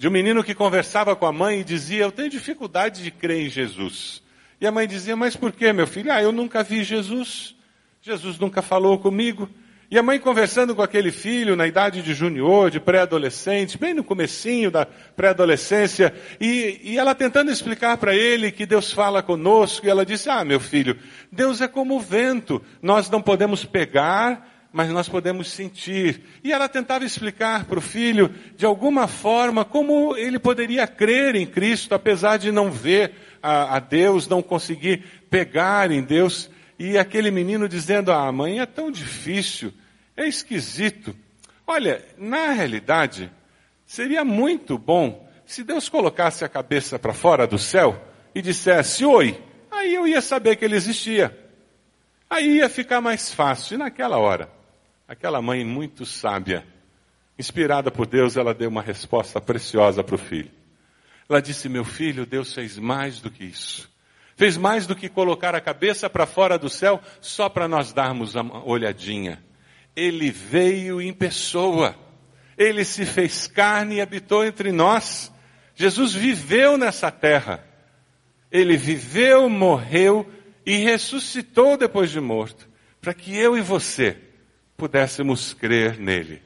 de 0.00 0.08
um 0.08 0.10
menino 0.10 0.42
que 0.42 0.54
conversava 0.54 1.14
com 1.14 1.26
a 1.26 1.32
mãe 1.32 1.60
e 1.60 1.64
dizia: 1.64 2.04
Eu 2.04 2.10
tenho 2.10 2.30
dificuldade 2.30 3.02
de 3.02 3.10
crer 3.10 3.42
em 3.42 3.50
Jesus. 3.50 4.22
E 4.58 4.66
a 4.66 4.72
mãe 4.72 4.88
dizia: 4.88 5.14
Mas 5.14 5.36
por 5.36 5.52
que, 5.52 5.70
meu 5.74 5.86
filho? 5.86 6.10
Ah, 6.10 6.22
eu 6.22 6.32
nunca 6.32 6.62
vi 6.62 6.82
Jesus. 6.82 7.54
Jesus 8.00 8.38
nunca 8.38 8.62
falou 8.62 8.98
comigo. 8.98 9.46
E 9.90 9.98
a 9.98 10.02
mãe 10.02 10.18
conversando 10.18 10.74
com 10.74 10.80
aquele 10.80 11.12
filho 11.12 11.54
na 11.54 11.66
idade 11.66 12.00
de 12.00 12.14
junior, 12.14 12.70
de 12.70 12.80
pré-adolescente, 12.80 13.76
bem 13.76 13.92
no 13.92 14.02
comecinho 14.02 14.70
da 14.70 14.86
pré-adolescência, 14.86 16.14
e, 16.40 16.80
e, 16.82 16.96
ela 16.96 17.14
tentando 17.14 17.50
explicar 17.50 17.98
para 17.98 18.14
ele 18.14 18.50
que 18.50 18.64
Deus 18.64 18.92
fala 18.92 19.22
conosco, 19.22 19.84
e 19.84 19.90
ela 19.90 20.06
disse, 20.06 20.30
ah, 20.30 20.44
meu 20.44 20.60
filho, 20.60 20.96
Deus 21.30 21.60
é 21.60 21.68
como 21.68 21.96
o 21.96 22.00
vento, 22.00 22.62
nós 22.80 23.10
não 23.10 23.20
podemos 23.20 23.64
pegar, 23.64 24.49
mas 24.72 24.90
nós 24.90 25.08
podemos 25.08 25.50
sentir. 25.50 26.22
E 26.44 26.52
ela 26.52 26.68
tentava 26.68 27.04
explicar 27.04 27.64
para 27.64 27.78
o 27.78 27.82
filho, 27.82 28.32
de 28.56 28.64
alguma 28.64 29.08
forma, 29.08 29.64
como 29.64 30.16
ele 30.16 30.38
poderia 30.38 30.86
crer 30.86 31.34
em 31.34 31.46
Cristo, 31.46 31.94
apesar 31.94 32.36
de 32.36 32.52
não 32.52 32.70
ver 32.70 33.12
a, 33.42 33.76
a 33.76 33.78
Deus, 33.80 34.28
não 34.28 34.42
conseguir 34.42 35.04
pegar 35.28 35.90
em 35.90 36.02
Deus. 36.02 36.48
E 36.78 36.96
aquele 36.96 37.30
menino 37.30 37.68
dizendo, 37.68 38.12
ah, 38.12 38.30
mãe, 38.30 38.60
é 38.60 38.66
tão 38.66 38.90
difícil, 38.90 39.72
é 40.16 40.26
esquisito. 40.26 41.14
Olha, 41.66 42.04
na 42.16 42.52
realidade, 42.52 43.30
seria 43.84 44.24
muito 44.24 44.78
bom 44.78 45.28
se 45.44 45.64
Deus 45.64 45.88
colocasse 45.88 46.44
a 46.44 46.48
cabeça 46.48 46.98
para 46.98 47.12
fora 47.12 47.46
do 47.46 47.58
céu 47.58 48.00
e 48.32 48.40
dissesse, 48.40 49.04
oi, 49.04 49.36
aí 49.70 49.94
eu 49.94 50.06
ia 50.06 50.20
saber 50.20 50.54
que 50.54 50.64
ele 50.64 50.76
existia. 50.76 51.36
Aí 52.28 52.58
ia 52.58 52.68
ficar 52.68 53.00
mais 53.00 53.34
fácil. 53.34 53.74
E 53.74 53.78
naquela 53.78 54.16
hora, 54.18 54.48
aquela 55.10 55.42
mãe 55.42 55.64
muito 55.64 56.06
sábia, 56.06 56.64
inspirada 57.36 57.90
por 57.90 58.06
Deus, 58.06 58.36
ela 58.36 58.54
deu 58.54 58.68
uma 58.68 58.80
resposta 58.80 59.40
preciosa 59.40 60.04
para 60.04 60.14
o 60.14 60.18
filho. 60.18 60.52
Ela 61.28 61.42
disse, 61.42 61.68
meu 61.68 61.84
filho, 61.84 62.24
Deus 62.24 62.54
fez 62.54 62.78
mais 62.78 63.20
do 63.20 63.28
que 63.28 63.42
isso. 63.42 63.90
Fez 64.36 64.56
mais 64.56 64.86
do 64.86 64.94
que 64.94 65.08
colocar 65.08 65.52
a 65.52 65.60
cabeça 65.60 66.08
para 66.08 66.26
fora 66.26 66.56
do 66.56 66.68
céu 66.68 67.00
só 67.20 67.48
para 67.48 67.66
nós 67.66 67.92
darmos 67.92 68.36
uma 68.36 68.64
olhadinha. 68.64 69.42
Ele 69.96 70.30
veio 70.30 71.02
em 71.02 71.12
pessoa. 71.12 71.96
Ele 72.56 72.84
se 72.84 73.04
fez 73.04 73.48
carne 73.48 73.96
e 73.96 74.00
habitou 74.00 74.44
entre 74.44 74.70
nós. 74.70 75.32
Jesus 75.74 76.14
viveu 76.14 76.78
nessa 76.78 77.10
terra. 77.10 77.64
Ele 78.48 78.76
viveu, 78.76 79.48
morreu 79.50 80.32
e 80.64 80.76
ressuscitou 80.76 81.76
depois 81.76 82.12
de 82.12 82.20
morto, 82.20 82.68
para 83.00 83.12
que 83.12 83.36
eu 83.36 83.58
e 83.58 83.60
você 83.60 84.29
pudéssemos 84.80 85.52
crer 85.52 85.98
nele. 85.98 86.40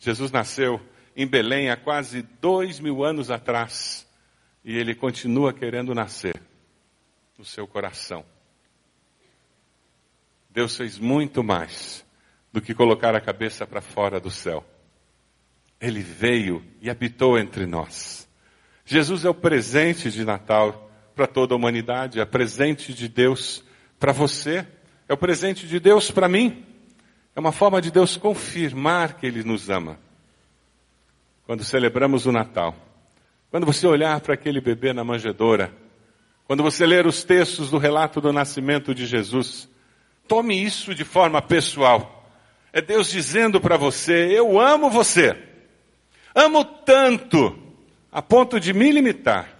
Jesus 0.00 0.32
nasceu 0.32 0.80
em 1.14 1.24
Belém 1.24 1.70
há 1.70 1.76
quase 1.76 2.22
dois 2.40 2.80
mil 2.80 3.04
anos 3.04 3.30
atrás 3.30 4.04
e 4.64 4.76
ele 4.76 4.92
continua 4.92 5.52
querendo 5.52 5.94
nascer 5.94 6.42
no 7.38 7.44
seu 7.44 7.68
coração. 7.68 8.24
Deus 10.50 10.76
fez 10.76 10.98
muito 10.98 11.44
mais 11.44 12.04
do 12.52 12.60
que 12.60 12.74
colocar 12.74 13.14
a 13.14 13.20
cabeça 13.20 13.64
para 13.64 13.80
fora 13.80 14.18
do 14.18 14.30
céu. 14.30 14.66
Ele 15.80 16.00
veio 16.00 16.64
e 16.80 16.90
habitou 16.90 17.38
entre 17.38 17.64
nós. 17.64 18.28
Jesus 18.84 19.24
é 19.24 19.30
o 19.30 19.34
presente 19.34 20.10
de 20.10 20.24
Natal 20.24 20.90
para 21.14 21.28
toda 21.28 21.54
a 21.54 21.56
humanidade, 21.56 22.18
é 22.18 22.24
presente 22.24 22.92
de 22.92 23.08
Deus 23.08 23.62
para 24.00 24.10
você, 24.10 24.66
é 25.08 25.14
o 25.14 25.16
presente 25.16 25.66
de 25.66 25.78
Deus 25.78 26.10
para 26.10 26.28
mim. 26.28 26.64
É 27.34 27.40
uma 27.40 27.52
forma 27.52 27.80
de 27.80 27.90
Deus 27.90 28.16
confirmar 28.16 29.14
que 29.14 29.26
Ele 29.26 29.44
nos 29.44 29.68
ama. 29.68 29.98
Quando 31.44 31.62
celebramos 31.62 32.26
o 32.26 32.32
Natal, 32.32 32.74
quando 33.50 33.66
você 33.66 33.86
olhar 33.86 34.20
para 34.20 34.34
aquele 34.34 34.60
bebê 34.60 34.92
na 34.92 35.04
manjedoura, 35.04 35.72
quando 36.46 36.62
você 36.62 36.86
ler 36.86 37.06
os 37.06 37.24
textos 37.24 37.70
do 37.70 37.78
relato 37.78 38.20
do 38.20 38.32
nascimento 38.32 38.94
de 38.94 39.06
Jesus, 39.06 39.68
tome 40.28 40.62
isso 40.62 40.94
de 40.94 41.04
forma 41.04 41.40
pessoal. 41.42 42.30
É 42.72 42.80
Deus 42.80 43.10
dizendo 43.10 43.60
para 43.60 43.76
você: 43.76 44.28
Eu 44.30 44.60
amo 44.60 44.90
você. 44.90 45.36
Amo 46.34 46.64
tanto, 46.64 47.58
a 48.12 48.20
ponto 48.20 48.60
de 48.60 48.74
me 48.74 48.92
limitar 48.92 49.56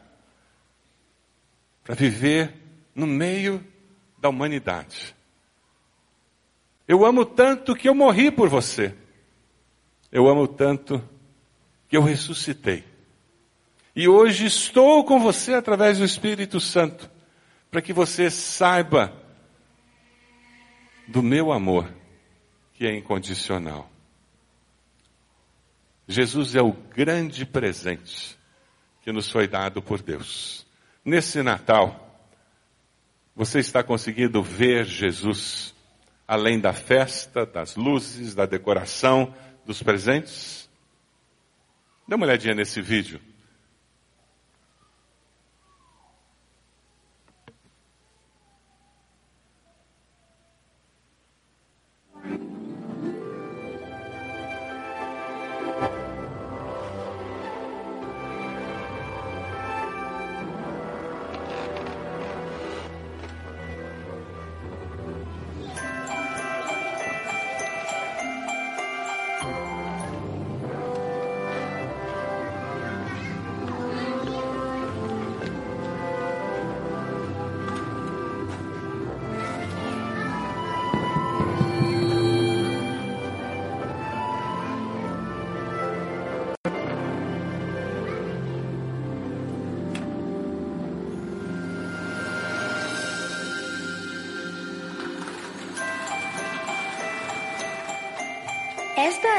para 1.82 1.94
viver 1.94 2.52
no 2.94 3.06
meio 3.06 3.64
da 4.18 4.28
humanidade. 4.28 5.15
Eu 6.86 7.04
amo 7.04 7.24
tanto 7.24 7.74
que 7.74 7.88
eu 7.88 7.94
morri 7.94 8.30
por 8.30 8.48
você. 8.48 8.94
Eu 10.10 10.28
amo 10.28 10.46
tanto 10.46 11.02
que 11.88 11.96
eu 11.96 12.02
ressuscitei 12.02 12.84
e 13.96 14.06
hoje 14.06 14.44
estou 14.44 15.02
com 15.04 15.18
você 15.18 15.54
através 15.54 15.96
do 15.96 16.04
Espírito 16.04 16.60
Santo, 16.60 17.10
para 17.70 17.80
que 17.80 17.94
você 17.94 18.30
saiba 18.30 19.10
do 21.08 21.22
meu 21.22 21.50
amor, 21.50 21.90
que 22.74 22.86
é 22.86 22.94
incondicional. 22.94 23.90
Jesus 26.06 26.54
é 26.54 26.60
o 26.60 26.72
grande 26.72 27.46
presente 27.46 28.38
que 29.00 29.10
nos 29.10 29.30
foi 29.30 29.48
dado 29.48 29.80
por 29.80 30.02
Deus. 30.02 30.66
Nesse 31.02 31.42
Natal, 31.42 32.20
você 33.34 33.60
está 33.60 33.82
conseguindo 33.82 34.42
ver 34.42 34.84
Jesus 34.84 35.74
além 36.26 36.58
da 36.58 36.72
festa, 36.72 37.46
das 37.46 37.76
luzes, 37.76 38.34
da 38.34 38.46
decoração, 38.46 39.34
dos 39.64 39.82
presentes? 39.82 40.68
Dê 42.06 42.14
uma 42.14 42.26
olhadinha 42.26 42.54
nesse 42.54 42.80
vídeo. 42.80 43.20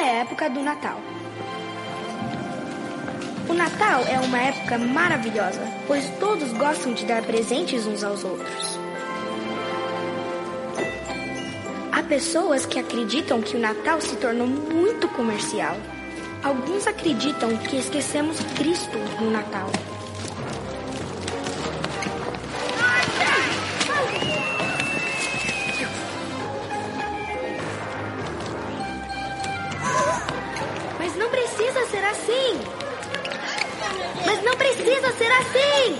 É 0.08 0.10
a 0.10 0.22
época 0.22 0.50
do 0.50 0.62
Natal. 0.62 1.02
O 3.50 3.54
Natal 3.54 4.04
é 4.08 4.17
uma 4.20 4.38
época 4.39 4.78
maravilhosa, 4.78 5.60
pois 5.86 6.08
todos 6.17 6.52
gostam 6.54 6.93
de 6.93 7.06
dar 7.06 7.22
presentes 7.24 7.86
uns 7.86 8.04
aos 8.04 8.24
outros. 8.24 8.80
Há 11.91 12.04
pessoas 12.04 12.65
que 12.65 12.80
acreditam 12.80 13.41
que 13.41 13.58
o 13.58 13.60
Natal 13.60 14.00
se 14.00 14.15
tornou 14.15 14.48
muito 14.48 15.10
comercial. 15.10 15.76
Alguns 16.41 16.88
acreditam 16.88 17.58
que 17.58 17.78
esquecemos 17.78 18.39
Cristo 18.56 18.98
no 19.20 19.30
Natal. 19.30 19.70
assim. 32.08 32.60
Mas 34.26 34.43
não 34.43 34.56
precisa 34.58 35.12
ser 35.13 35.32
assim. 35.32 35.98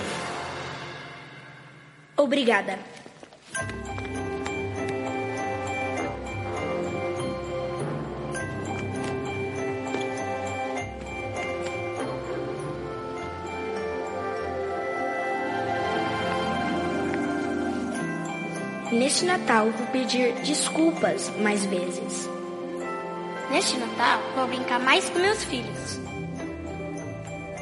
Obrigada. 2.16 2.78
Neste 18.90 19.26
Natal 19.26 19.70
vou 19.70 19.86
pedir 19.88 20.32
desculpas 20.42 21.30
mais 21.38 21.64
vezes. 21.66 22.37
Neste 23.50 23.78
Natal, 23.78 24.20
vou 24.36 24.46
brincar 24.46 24.78
mais 24.78 25.08
com 25.08 25.18
meus 25.18 25.42
filhos. 25.44 25.98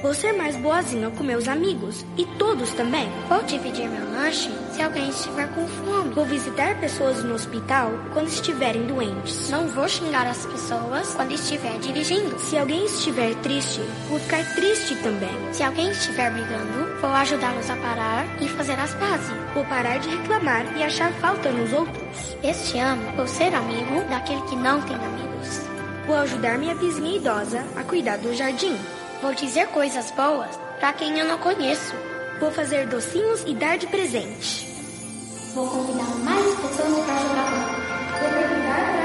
Vou 0.03 0.13
ser 0.13 0.33
mais 0.33 0.55
boazinha 0.57 1.11
com 1.11 1.25
meus 1.25 1.49
amigos 1.49 2.05
e 2.17 2.25
todos 2.39 2.71
também. 2.73 3.09
Vou 3.29 3.43
dividir 3.45 3.89
meu 3.89 4.05
lanche 4.13 4.51
se 4.73 4.83
alguém 4.83 5.09
estiver 5.09 5.49
com 5.55 5.67
fome. 5.67 6.13
Vou 6.15 6.25
visitar 6.25 6.79
pessoas 6.81 7.25
no 7.25 7.35
hospital 7.35 7.91
quando 8.13 8.29
estiverem 8.29 8.87
doentes. 8.87 9.49
Não 9.49 9.67
vou 9.69 9.89
xingar 9.89 10.27
as 10.27 10.45
pessoas 10.45 11.15
quando 11.15 11.33
estiver 11.33 11.79
dirigindo. 11.79 12.39
Se 12.39 12.59
alguém 12.59 12.85
estiver 12.85 13.35
triste, 13.37 13.81
vou 14.09 14.19
ficar 14.21 14.45
triste 14.55 14.95
também. 14.97 15.53
Se 15.53 15.63
alguém 15.63 15.91
estiver 15.91 16.31
brigando, 16.31 17.01
vou 17.01 17.11
ajudá-los 17.11 17.71
a 17.71 17.77
parar 17.77 18.27
e 18.41 18.49
fazer 18.49 18.79
as 18.79 18.95
pazes. 18.95 19.35
Vou 19.55 19.65
parar 19.65 19.99
de 19.99 20.09
reclamar 20.09 20.67
e 20.77 20.83
achar 20.83 21.11
falta 21.15 21.51
nos 21.51 21.73
outros. 21.73 22.37
Este 22.43 22.79
ano, 22.79 23.03
vou 23.17 23.27
ser 23.27 23.55
amigo 23.55 24.05
daquele 24.11 24.43
que 24.43 24.57
não 24.57 24.81
tem 24.83 24.97
amigos. 24.97 25.26
Vou 26.07 26.17
ajudar 26.17 26.57
minha 26.57 26.75
vizinha 26.75 27.17
idosa 27.17 27.65
a 27.75 27.83
cuidar 27.83 28.19
do 28.19 28.33
jardim. 28.33 28.77
Vou 29.21 29.35
dizer 29.35 29.67
coisas 29.69 30.11
boas 30.13 30.57
para 30.79 30.93
quem 30.93 31.19
eu 31.19 31.27
não 31.27 31.39
conheço. 31.39 31.95
Vou 32.39 32.53
fazer 32.53 32.87
docinhos 32.87 33.43
e 33.47 33.55
dar 33.55 33.77
de 33.77 33.87
presente. 33.89 34.69
Vou 35.55 35.67
convidar 35.69 36.15
mais 36.23 36.55
pessoas 36.61 37.05
para 37.05 37.19
jogar. 37.19 38.21
Vou 38.21 38.31
perguntar 38.31 38.96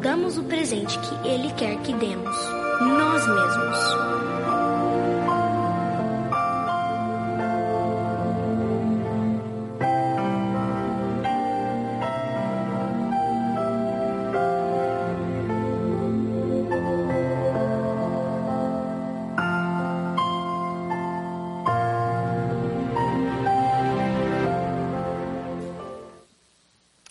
damos 0.00 0.38
o 0.38 0.44
presente 0.44 0.98
que 0.98 1.28
Ele 1.28 1.52
quer 1.52 1.76
que 1.82 1.92
demos, 1.94 2.36
nós 2.80 3.26
mesmos. 3.26 4.10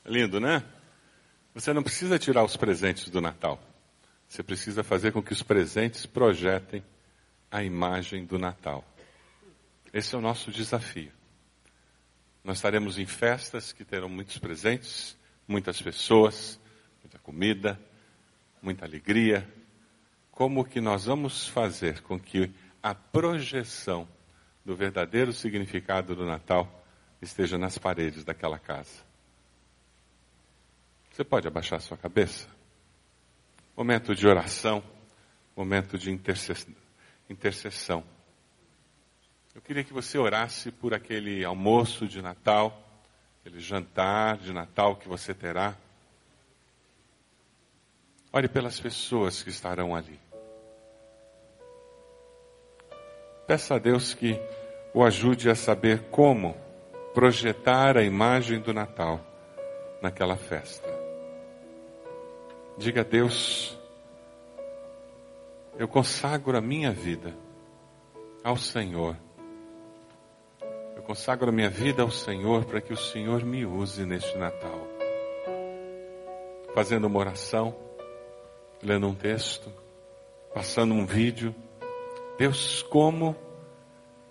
Lindo, 0.06 0.39
né? 0.39 0.63
Você 1.59 1.73
não 1.73 1.83
precisa 1.83 2.17
tirar 2.17 2.45
os 2.45 2.55
presentes 2.55 3.09
do 3.09 3.19
Natal. 3.19 3.61
Você 4.29 4.41
precisa 4.41 4.81
fazer 4.81 5.11
com 5.11 5.21
que 5.21 5.33
os 5.33 5.43
presentes 5.43 6.05
projetem 6.05 6.81
a 7.51 7.61
imagem 7.61 8.23
do 8.23 8.39
Natal. 8.39 8.81
Esse 9.91 10.15
é 10.15 10.17
o 10.17 10.21
nosso 10.21 10.51
desafio. 10.51 11.11
Nós 12.45 12.59
estaremos 12.59 12.97
em 12.97 13.05
festas 13.05 13.73
que 13.73 13.83
terão 13.83 14.07
muitos 14.07 14.37
presentes, 14.37 15.17
muitas 15.45 15.81
pessoas, 15.81 16.57
muita 17.03 17.19
comida, 17.19 17.77
muita 18.61 18.85
alegria. 18.85 19.45
Como 20.31 20.63
que 20.63 20.79
nós 20.79 21.07
vamos 21.07 21.45
fazer 21.45 21.99
com 22.03 22.17
que 22.17 22.49
a 22.81 22.95
projeção 22.95 24.07
do 24.63 24.77
verdadeiro 24.77 25.33
significado 25.33 26.15
do 26.15 26.25
Natal 26.25 26.85
esteja 27.21 27.57
nas 27.57 27.77
paredes 27.77 28.23
daquela 28.23 28.57
casa? 28.57 29.08
Você 31.19 31.25
pode 31.25 31.49
abaixar 31.49 31.82
sua 31.82 31.97
cabeça? 31.97 32.47
Momento 33.75 34.15
de 34.15 34.25
oração, 34.25 34.82
momento 35.53 35.97
de 35.97 36.10
intercessão. 37.29 38.05
Eu 39.53 39.62
queria 39.62 39.84
que 39.84 39.91
você 39.91 40.17
orasse 40.17 40.71
por 40.71 40.93
aquele 40.93 41.43
almoço 41.43 42.08
de 42.08 42.21
Natal, 42.21 42.82
aquele 43.41 43.60
jantar 43.60 44.38
de 44.38 44.53
Natal 44.53 44.95
que 44.95 45.10
você 45.10 45.34
terá. 45.34 45.75
Ore 48.32 48.47
pelas 48.47 48.79
pessoas 48.79 49.43
que 49.43 49.49
estarão 49.49 49.93
ali. 49.93 50.17
Peça 53.45 53.75
a 53.75 53.77
Deus 53.77 54.13
que 54.13 54.39
o 54.93 55.03
ajude 55.03 55.49
a 55.49 55.55
saber 55.55 56.03
como 56.12 56.55
projetar 57.13 57.97
a 57.97 58.03
imagem 58.05 58.62
do 58.62 58.73
Natal 58.73 59.19
naquela 60.01 60.38
festa. 60.38 60.88
Diga 62.79 63.01
a 63.01 63.03
Deus, 63.03 63.77
eu 65.77 65.85
consagro 65.85 66.57
a 66.57 66.61
minha 66.61 66.93
vida 66.93 67.35
ao 68.41 68.55
Senhor. 68.55 69.17
Eu 70.95 71.03
consagro 71.03 71.49
a 71.49 71.51
minha 71.51 71.69
vida 71.69 72.03
ao 72.03 72.09
Senhor 72.09 72.63
para 72.63 72.79
que 72.79 72.93
o 72.93 72.97
Senhor 72.97 73.43
me 73.43 73.65
use 73.65 74.05
neste 74.05 74.37
Natal. 74.37 74.87
Fazendo 76.73 77.07
uma 77.07 77.19
oração, 77.19 77.75
lendo 78.81 79.07
um 79.07 79.13
texto, 79.13 79.69
passando 80.53 80.93
um 80.93 81.05
vídeo. 81.05 81.53
Deus, 82.37 82.81
como 82.83 83.35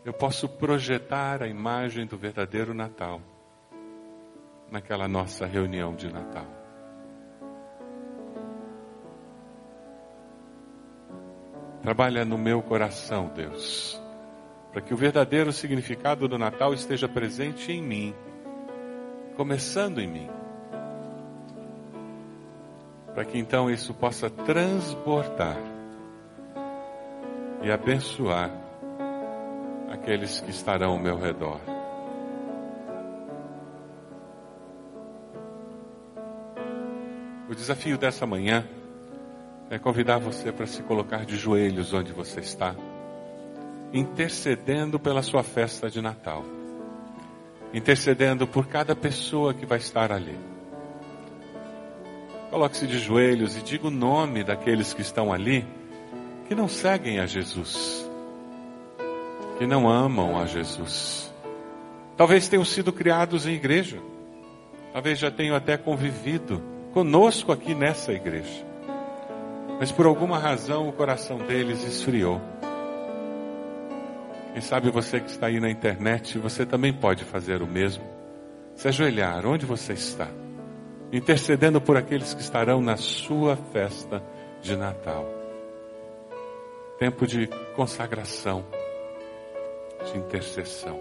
eu 0.06 0.12
posso 0.14 0.48
projetar 0.48 1.42
a 1.42 1.48
imagem 1.48 2.06
do 2.06 2.16
verdadeiro 2.16 2.72
Natal 2.72 3.20
naquela 4.70 5.06
nossa 5.06 5.44
reunião 5.44 5.94
de 5.94 6.10
Natal? 6.10 6.57
Trabalha 11.88 12.22
no 12.22 12.36
meu 12.36 12.60
coração, 12.60 13.32
Deus, 13.34 13.98
para 14.70 14.82
que 14.82 14.92
o 14.92 14.96
verdadeiro 14.96 15.50
significado 15.54 16.28
do 16.28 16.36
Natal 16.36 16.74
esteja 16.74 17.08
presente 17.08 17.72
em 17.72 17.80
mim, 17.80 18.14
começando 19.34 19.98
em 19.98 20.06
mim. 20.06 20.28
Para 23.14 23.24
que 23.24 23.38
então 23.38 23.70
isso 23.70 23.94
possa 23.94 24.28
transbordar 24.28 25.56
e 27.62 27.70
abençoar 27.70 28.50
aqueles 29.90 30.42
que 30.42 30.50
estarão 30.50 30.90
ao 30.90 30.98
meu 30.98 31.16
redor. 31.16 31.58
O 37.48 37.54
desafio 37.54 37.96
dessa 37.96 38.26
manhã 38.26 38.68
é 39.70 39.78
convidar 39.78 40.18
você 40.18 40.50
para 40.50 40.66
se 40.66 40.82
colocar 40.82 41.26
de 41.26 41.36
joelhos 41.36 41.92
onde 41.92 42.12
você 42.12 42.40
está, 42.40 42.74
intercedendo 43.92 44.98
pela 44.98 45.22
sua 45.22 45.42
festa 45.42 45.90
de 45.90 46.00
Natal, 46.00 46.44
intercedendo 47.72 48.46
por 48.46 48.66
cada 48.66 48.96
pessoa 48.96 49.52
que 49.52 49.66
vai 49.66 49.78
estar 49.78 50.10
ali. 50.10 50.38
Coloque-se 52.50 52.86
de 52.86 52.98
joelhos 52.98 53.56
e 53.56 53.62
diga 53.62 53.88
o 53.88 53.90
nome 53.90 54.42
daqueles 54.42 54.94
que 54.94 55.02
estão 55.02 55.32
ali 55.32 55.66
que 56.46 56.54
não 56.54 56.66
seguem 56.66 57.20
a 57.20 57.26
Jesus, 57.26 58.08
que 59.58 59.66
não 59.66 59.86
amam 59.86 60.40
a 60.40 60.46
Jesus. 60.46 61.30
Talvez 62.16 62.48
tenham 62.48 62.64
sido 62.64 62.90
criados 62.90 63.46
em 63.46 63.52
igreja, 63.52 63.98
talvez 64.94 65.18
já 65.18 65.30
tenham 65.30 65.54
até 65.54 65.76
convivido 65.76 66.62
conosco 66.94 67.52
aqui 67.52 67.74
nessa 67.74 68.14
igreja 68.14 68.67
mas 69.78 69.92
por 69.92 70.06
alguma 70.06 70.38
razão 70.38 70.88
o 70.88 70.92
coração 70.92 71.38
deles 71.38 71.82
esfriou. 71.84 72.40
Quem 74.52 74.60
sabe 74.60 74.90
você 74.90 75.20
que 75.20 75.30
está 75.30 75.46
aí 75.46 75.60
na 75.60 75.70
internet, 75.70 76.38
você 76.38 76.66
também 76.66 76.92
pode 76.92 77.24
fazer 77.24 77.62
o 77.62 77.66
mesmo. 77.66 78.02
Se 78.74 78.88
ajoelhar 78.88 79.46
onde 79.46 79.64
você 79.64 79.92
está, 79.92 80.28
intercedendo 81.12 81.80
por 81.80 81.96
aqueles 81.96 82.34
que 82.34 82.40
estarão 82.40 82.80
na 82.80 82.96
sua 82.96 83.56
festa 83.56 84.22
de 84.60 84.76
Natal. 84.76 85.24
Tempo 86.98 87.26
de 87.26 87.48
consagração, 87.76 88.64
de 90.04 90.18
intercessão. 90.18 91.00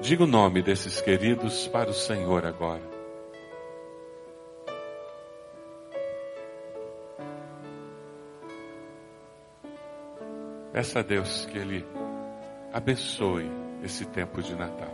Diga 0.00 0.24
o 0.24 0.26
nome 0.26 0.62
desses 0.62 1.00
queridos 1.00 1.68
para 1.68 1.90
o 1.90 1.94
Senhor 1.94 2.46
agora. 2.46 2.93
Peça 10.74 10.98
a 10.98 11.02
Deus 11.02 11.46
que 11.46 11.56
Ele 11.56 11.86
abençoe 12.70 13.50
esse 13.82 14.04
tempo 14.04 14.42
de 14.42 14.54
Natal. 14.54 14.92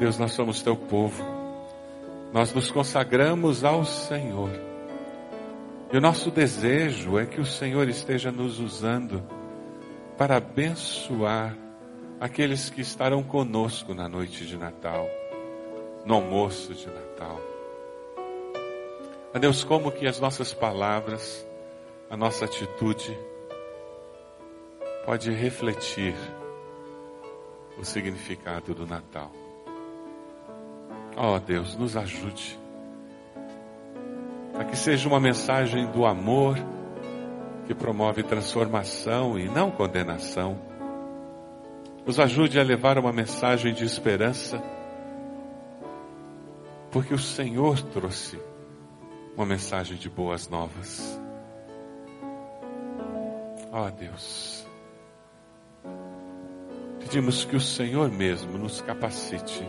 Deus, 0.00 0.18
nós 0.18 0.32
somos 0.32 0.60
teu 0.62 0.76
povo 0.76 1.22
nós 2.36 2.52
nos 2.52 2.70
consagramos 2.70 3.64
ao 3.64 3.82
Senhor. 3.84 4.50
E 5.90 5.96
o 5.96 6.00
nosso 6.02 6.30
desejo 6.30 7.18
é 7.18 7.24
que 7.24 7.40
o 7.40 7.46
Senhor 7.46 7.88
esteja 7.88 8.30
nos 8.30 8.58
usando 8.58 9.22
para 10.18 10.36
abençoar 10.36 11.56
aqueles 12.20 12.68
que 12.68 12.82
estarão 12.82 13.22
conosco 13.22 13.94
na 13.94 14.06
noite 14.06 14.44
de 14.44 14.56
Natal, 14.58 15.08
no 16.04 16.14
almoço 16.16 16.74
de 16.74 16.86
Natal. 16.88 17.55
A 19.34 19.38
Deus, 19.38 19.64
como 19.64 19.92
que 19.92 20.06
as 20.06 20.18
nossas 20.18 20.54
palavras, 20.54 21.46
a 22.08 22.16
nossa 22.16 22.44
atitude 22.44 23.16
pode 25.04 25.30
refletir 25.30 26.14
o 27.78 27.84
significado 27.84 28.74
do 28.74 28.86
Natal. 28.86 29.30
Oh, 31.16 31.38
Deus, 31.38 31.76
nos 31.76 31.96
ajude. 31.96 32.58
A 34.58 34.64
que 34.64 34.76
seja 34.76 35.08
uma 35.08 35.20
mensagem 35.20 35.86
do 35.90 36.06
amor 36.06 36.56
que 37.66 37.74
promove 37.74 38.22
transformação 38.22 39.38
e 39.38 39.48
não 39.48 39.70
condenação. 39.70 40.58
Nos 42.06 42.20
ajude 42.20 42.58
a 42.58 42.62
levar 42.62 42.98
uma 42.98 43.12
mensagem 43.12 43.74
de 43.74 43.84
esperança, 43.84 44.62
porque 46.90 47.12
o 47.12 47.18
Senhor 47.18 47.82
trouxe 47.82 48.38
uma 49.36 49.44
mensagem 49.44 49.96
de 49.98 50.08
boas 50.08 50.48
novas. 50.48 51.20
Ó 53.70 53.86
oh, 53.86 53.90
Deus, 53.90 54.66
pedimos 57.00 57.44
que 57.44 57.54
o 57.54 57.60
Senhor 57.60 58.10
mesmo 58.10 58.56
nos 58.56 58.80
capacite 58.80 59.62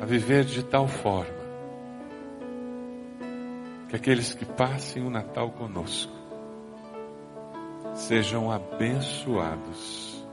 a 0.00 0.04
viver 0.04 0.44
de 0.44 0.62
tal 0.62 0.86
forma 0.86 1.42
que 3.88 3.96
aqueles 3.96 4.32
que 4.32 4.44
passem 4.44 5.04
o 5.04 5.10
Natal 5.10 5.50
conosco 5.50 6.12
sejam 7.94 8.50
abençoados 8.50 10.24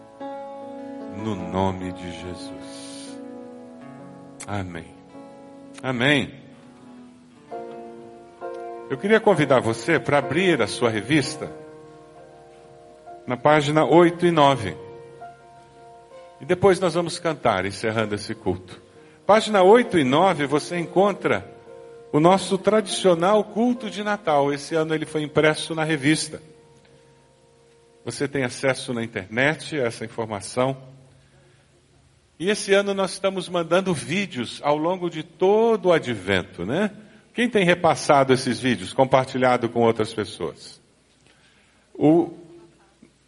no 1.17 1.35
nome 1.35 1.91
de 1.91 2.11
Jesus. 2.11 3.19
Amém. 4.47 4.95
Amém. 5.83 6.48
Eu 8.89 8.97
queria 8.97 9.19
convidar 9.19 9.59
você 9.59 9.99
para 9.99 10.17
abrir 10.17 10.63
a 10.63 10.67
sua 10.67 10.89
revista 10.89 11.51
na 13.27 13.37
página 13.37 13.85
8 13.85 14.25
e 14.25 14.31
9. 14.31 14.75
E 16.41 16.45
depois 16.45 16.79
nós 16.79 16.95
vamos 16.95 17.19
cantar, 17.19 17.67
encerrando 17.67 18.15
esse 18.15 18.33
culto. 18.33 18.81
Página 19.27 19.61
8 19.61 19.99
e 19.99 20.03
9 20.03 20.47
você 20.47 20.79
encontra 20.79 21.47
o 22.11 22.19
nosso 22.19 22.57
tradicional 22.57 23.43
culto 23.43 23.91
de 23.91 24.03
Natal. 24.03 24.51
Esse 24.51 24.73
ano 24.73 24.95
ele 24.95 25.05
foi 25.05 25.21
impresso 25.21 25.75
na 25.75 25.83
revista. 25.83 26.41
Você 28.03 28.27
tem 28.27 28.43
acesso 28.43 28.91
na 28.91 29.03
internet 29.03 29.79
a 29.79 29.83
essa 29.83 30.03
informação. 30.03 30.75
E 32.39 32.49
esse 32.49 32.73
ano 32.73 32.95
nós 32.95 33.11
estamos 33.11 33.47
mandando 33.49 33.93
vídeos 33.93 34.59
ao 34.63 34.77
longo 34.77 35.11
de 35.11 35.21
todo 35.21 35.89
o 35.89 35.93
advento, 35.93 36.65
né? 36.65 36.89
Quem 37.33 37.49
tem 37.49 37.63
repassado 37.63 38.33
esses 38.33 38.59
vídeos, 38.59 38.93
compartilhado 38.93 39.69
com 39.69 39.81
outras 39.81 40.13
pessoas? 40.13 40.81
O, 41.93 42.33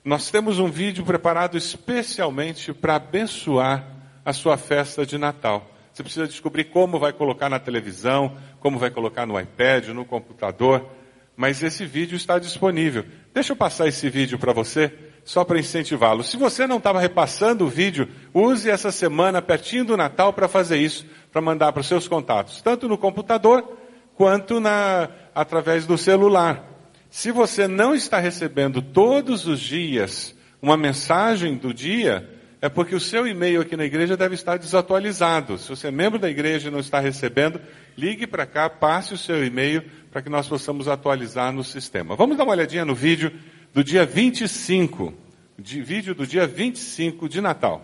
nós 0.03 0.31
temos 0.31 0.59
um 0.59 0.69
vídeo 0.69 1.03
preparado 1.03 1.57
especialmente 1.57 2.73
para 2.73 2.95
abençoar 2.95 3.85
a 4.25 4.33
sua 4.33 4.57
festa 4.57 5.05
de 5.05 5.17
Natal. 5.17 5.69
Você 5.93 6.03
precisa 6.03 6.27
descobrir 6.27 6.65
como 6.65 6.97
vai 6.97 7.13
colocar 7.13 7.49
na 7.49 7.59
televisão, 7.59 8.35
como 8.59 8.79
vai 8.79 8.89
colocar 8.89 9.25
no 9.25 9.39
iPad, 9.39 9.89
no 9.89 10.05
computador. 10.05 10.89
Mas 11.35 11.61
esse 11.61 11.85
vídeo 11.85 12.15
está 12.15 12.39
disponível. 12.39 13.05
Deixa 13.33 13.53
eu 13.53 13.57
passar 13.57 13.87
esse 13.87 14.09
vídeo 14.09 14.39
para 14.39 14.53
você, 14.53 14.93
só 15.23 15.43
para 15.43 15.59
incentivá-lo. 15.59 16.23
Se 16.23 16.37
você 16.37 16.65
não 16.65 16.77
estava 16.77 16.99
repassando 16.99 17.65
o 17.65 17.69
vídeo, 17.69 18.07
use 18.33 18.69
essa 18.69 18.91
semana, 18.91 19.41
pertinho 19.41 19.85
do 19.85 19.97
Natal, 19.97 20.33
para 20.33 20.47
fazer 20.47 20.77
isso, 20.77 21.05
para 21.31 21.41
mandar 21.41 21.71
para 21.73 21.81
os 21.81 21.87
seus 21.87 22.07
contatos, 22.07 22.61
tanto 22.61 22.87
no 22.87 22.97
computador 22.97 23.80
quanto 24.21 24.60
na, 24.60 25.10
através 25.34 25.88
do 25.88 25.97
celular. 25.97 26.63
Se 27.10 27.31
você 27.31 27.67
não 27.67 27.95
está 27.95 28.19
recebendo 28.19 28.79
todos 28.79 29.47
os 29.47 29.60
dias 29.60 30.36
uma 30.62 30.77
mensagem 30.77 31.57
do 31.57 31.73
dia, 31.73 32.29
é 32.62 32.69
porque 32.69 32.93
o 32.93 32.99
seu 32.99 33.25
e-mail 33.25 33.62
aqui 33.62 33.75
na 33.75 33.84
igreja 33.84 34.15
deve 34.15 34.36
estar 34.36 34.60
desatualizado. 34.60 35.57
Se 35.57 35.67
você 35.69 35.88
é 35.88 35.91
membro 35.91 36.19
da 36.19 36.29
igreja 36.29 36.67
e 36.67 36.71
não 36.71 36.79
está 36.79 36.99
recebendo, 36.99 37.60
ligue 37.97 38.27
para 38.27 38.45
cá, 38.45 38.69
passe 38.69 39.15
o 39.15 39.17
seu 39.17 39.43
e-mail 39.43 39.84
para 40.12 40.21
que 40.21 40.29
nós 40.29 40.47
possamos 40.47 40.88
atualizar 40.88 41.51
no 41.51 41.63
sistema. 41.63 42.15
Vamos 42.15 42.38
dar 42.38 42.43
uma 42.43 42.53
olhadinha 42.53 42.86
no 42.86 42.93
vídeo 42.93 43.31
do 43.73 43.84
dia 43.84 44.05
25, 44.05 45.15
de, 45.57 45.81
vídeo 45.81 46.13
do 46.13 46.27
dia 46.27 46.45
25 46.45 47.27
de 47.27 47.41
Natal. 47.41 47.84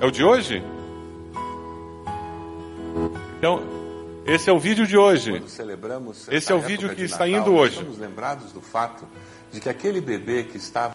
É 0.00 0.06
o 0.06 0.12
de 0.12 0.22
hoje? 0.22 0.62
Então, 3.36 3.83
esse 4.26 4.48
é 4.48 4.52
o 4.52 4.58
vídeo 4.58 4.86
de 4.86 4.96
hoje. 4.96 5.42
Esse 6.30 6.52
é 6.52 6.54
o 6.54 6.60
vídeo 6.60 6.94
que 6.94 7.02
está 7.02 7.26
Natal, 7.26 7.40
indo 7.40 7.54
hoje. 7.54 7.76
Estamos 7.76 7.98
lembrados 7.98 8.52
do 8.52 8.60
fato 8.60 9.06
de 9.52 9.60
que 9.60 9.68
aquele 9.68 10.00
bebê 10.00 10.44
que 10.44 10.56
estava 10.56 10.94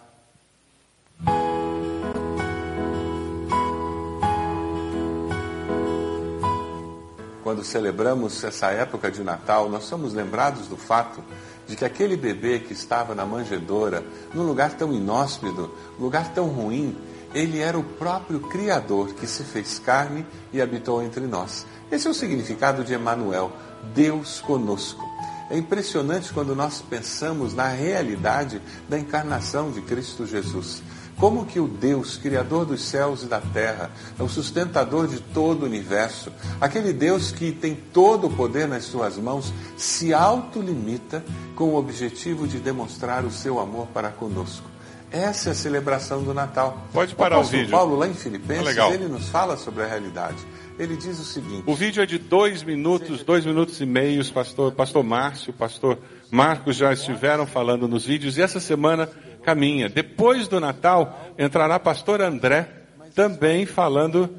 quando 7.42 7.64
celebramos 7.64 8.44
essa 8.44 8.70
época 8.70 9.10
de 9.10 9.24
Natal, 9.24 9.68
nós 9.68 9.84
somos 9.84 10.14
lembrados 10.14 10.68
do 10.68 10.76
fato 10.76 11.22
de 11.66 11.74
que 11.74 11.84
aquele 11.84 12.16
bebê 12.16 12.60
que 12.60 12.72
estava 12.72 13.14
na 13.14 13.26
manjedoura, 13.26 14.04
num 14.32 14.44
lugar 14.44 14.74
tão 14.74 14.92
inóspito, 14.92 15.70
lugar 15.98 16.32
tão 16.32 16.46
ruim, 16.46 16.96
ele 17.34 17.60
era 17.60 17.78
o 17.78 17.82
próprio 17.82 18.40
Criador 18.40 19.14
que 19.14 19.26
se 19.26 19.44
fez 19.44 19.78
carne 19.78 20.26
e 20.52 20.60
habitou 20.60 21.02
entre 21.02 21.26
nós. 21.26 21.66
Esse 21.90 22.06
é 22.06 22.10
o 22.10 22.14
significado 22.14 22.84
de 22.84 22.94
Emmanuel, 22.94 23.52
Deus 23.94 24.40
conosco. 24.40 25.04
É 25.50 25.58
impressionante 25.58 26.32
quando 26.32 26.54
nós 26.54 26.80
pensamos 26.80 27.52
na 27.52 27.66
realidade 27.66 28.62
da 28.88 28.96
encarnação 28.96 29.72
de 29.72 29.82
Cristo 29.82 30.24
Jesus. 30.24 30.80
Como 31.18 31.44
que 31.44 31.58
o 31.58 31.66
Deus, 31.66 32.16
Criador 32.16 32.64
dos 32.64 32.82
céus 32.82 33.24
e 33.24 33.26
da 33.26 33.40
terra, 33.40 33.90
é 34.16 34.22
o 34.22 34.28
sustentador 34.28 35.08
de 35.08 35.18
todo 35.20 35.62
o 35.62 35.66
universo, 35.66 36.32
aquele 36.60 36.92
Deus 36.92 37.32
que 37.32 37.50
tem 37.50 37.74
todo 37.74 38.28
o 38.28 38.30
poder 38.30 38.68
nas 38.68 38.84
suas 38.84 39.18
mãos, 39.18 39.52
se 39.76 40.14
autolimita 40.14 41.24
com 41.56 41.70
o 41.70 41.76
objetivo 41.76 42.46
de 42.46 42.58
demonstrar 42.58 43.24
o 43.24 43.30
seu 43.32 43.58
amor 43.58 43.88
para 43.88 44.10
conosco. 44.10 44.70
Essa 45.10 45.50
é 45.50 45.52
a 45.52 45.54
celebração 45.54 46.22
do 46.22 46.32
Natal. 46.32 46.78
Pode 46.92 47.14
parar 47.14 47.38
o, 47.38 47.40
o 47.40 47.44
vídeo. 47.44 47.70
Paulo, 47.70 47.96
lá 47.96 48.06
em 48.06 48.14
Filipenses, 48.14 48.78
ah, 48.78 48.90
ele 48.90 49.08
nos 49.08 49.28
fala 49.28 49.56
sobre 49.56 49.82
a 49.82 49.86
realidade. 49.86 50.38
Ele 50.78 50.96
diz 50.96 51.18
o 51.18 51.24
seguinte: 51.24 51.64
O 51.66 51.74
vídeo 51.74 52.02
é 52.02 52.06
de 52.06 52.16
dois 52.16 52.62
minutos, 52.62 53.24
dois 53.24 53.44
minutos 53.44 53.80
e 53.80 53.86
meios. 53.86 54.30
Pastor, 54.30 54.72
pastor 54.72 55.02
Márcio, 55.02 55.52
pastor 55.52 55.98
Marcos 56.30 56.76
já 56.76 56.92
estiveram 56.92 57.44
falando 57.44 57.88
nos 57.88 58.06
vídeos 58.06 58.38
e 58.38 58.42
essa 58.42 58.60
semana 58.60 59.08
caminha. 59.42 59.88
Depois 59.88 60.46
do 60.46 60.60
Natal, 60.60 61.18
entrará 61.36 61.78
pastor 61.78 62.20
André, 62.20 62.68
também 63.14 63.66
falando 63.66 64.30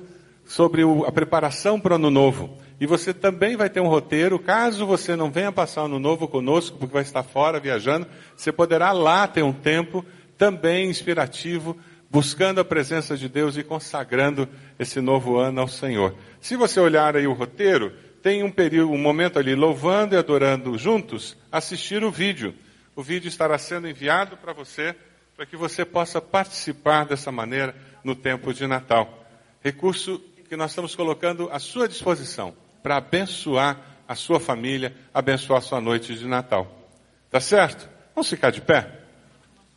sobre 0.46 0.84
o, 0.84 1.06
a 1.06 1.12
preparação 1.12 1.80
para 1.80 1.94
o 1.94 1.96
ano 1.96 2.10
novo. 2.10 2.58
E 2.80 2.88
você 2.88 3.14
também 3.14 3.56
vai 3.56 3.70
ter 3.70 3.80
um 3.80 3.88
roteiro, 3.88 4.40
caso 4.40 4.88
você 4.88 5.16
não 5.16 5.30
venha 5.30 5.52
passar 5.52 5.84
o 5.84 5.86
ano 5.86 6.00
novo 6.00 6.28
conosco, 6.28 6.78
porque 6.80 6.94
vai 6.94 7.04
estar 7.04 7.22
fora 7.22 7.60
viajando, 7.60 8.08
você 8.36 8.52
poderá 8.52 8.92
lá 8.92 9.28
ter 9.28 9.44
um 9.44 9.54
tempo 9.54 10.04
também 10.42 10.90
inspirativo, 10.90 11.78
buscando 12.10 12.60
a 12.60 12.66
presença 12.66 13.16
de 13.16 13.30
Deus 13.30 13.58
e 13.58 13.64
consagrando 13.64 14.50
esse 14.80 15.00
novo 15.00 15.38
ano 15.38 15.62
ao 15.62 15.68
Senhor. 15.68 16.16
Se 16.40 16.56
você 16.56 16.80
olhar 16.80 17.16
aí 17.16 17.28
o 17.28 17.34
roteiro, 17.34 17.94
tem 18.24 18.42
um 18.42 18.50
período, 18.50 18.92
um 18.92 18.98
momento 18.98 19.38
ali 19.38 19.54
louvando 19.54 20.16
e 20.16 20.18
adorando 20.18 20.76
juntos, 20.80 21.38
assistir 21.52 22.04
o 22.04 22.10
vídeo. 22.10 22.56
O 22.96 23.04
vídeo 23.04 23.28
estará 23.28 23.56
sendo 23.60 23.88
enviado 23.88 24.36
para 24.36 24.52
você, 24.52 24.96
para 25.38 25.46
que 25.46 25.56
você 25.56 25.86
possa 25.86 26.20
participar 26.20 27.06
dessa 27.06 27.32
maneira 27.32 27.76
no 28.04 28.16
tempo 28.16 28.52
de 28.52 28.66
Natal. 28.66 29.24
Recurso 29.64 30.18
que 30.50 30.56
nós 30.56 30.72
estamos 30.72 30.96
colocando 30.96 31.52
à 31.52 31.60
sua 31.60 31.88
disposição 31.88 32.56
para 32.82 32.98
abençoar 32.98 33.80
a 34.08 34.16
sua 34.16 34.40
família, 34.40 34.96
abençoar 35.14 35.60
a 35.60 35.62
sua 35.62 35.80
noite 35.80 36.16
de 36.16 36.26
Natal. 36.26 36.90
Tá 37.30 37.40
certo? 37.40 37.88
Vamos 38.16 38.28
ficar 38.28 38.50
de 38.50 38.60
pé? 38.60 39.01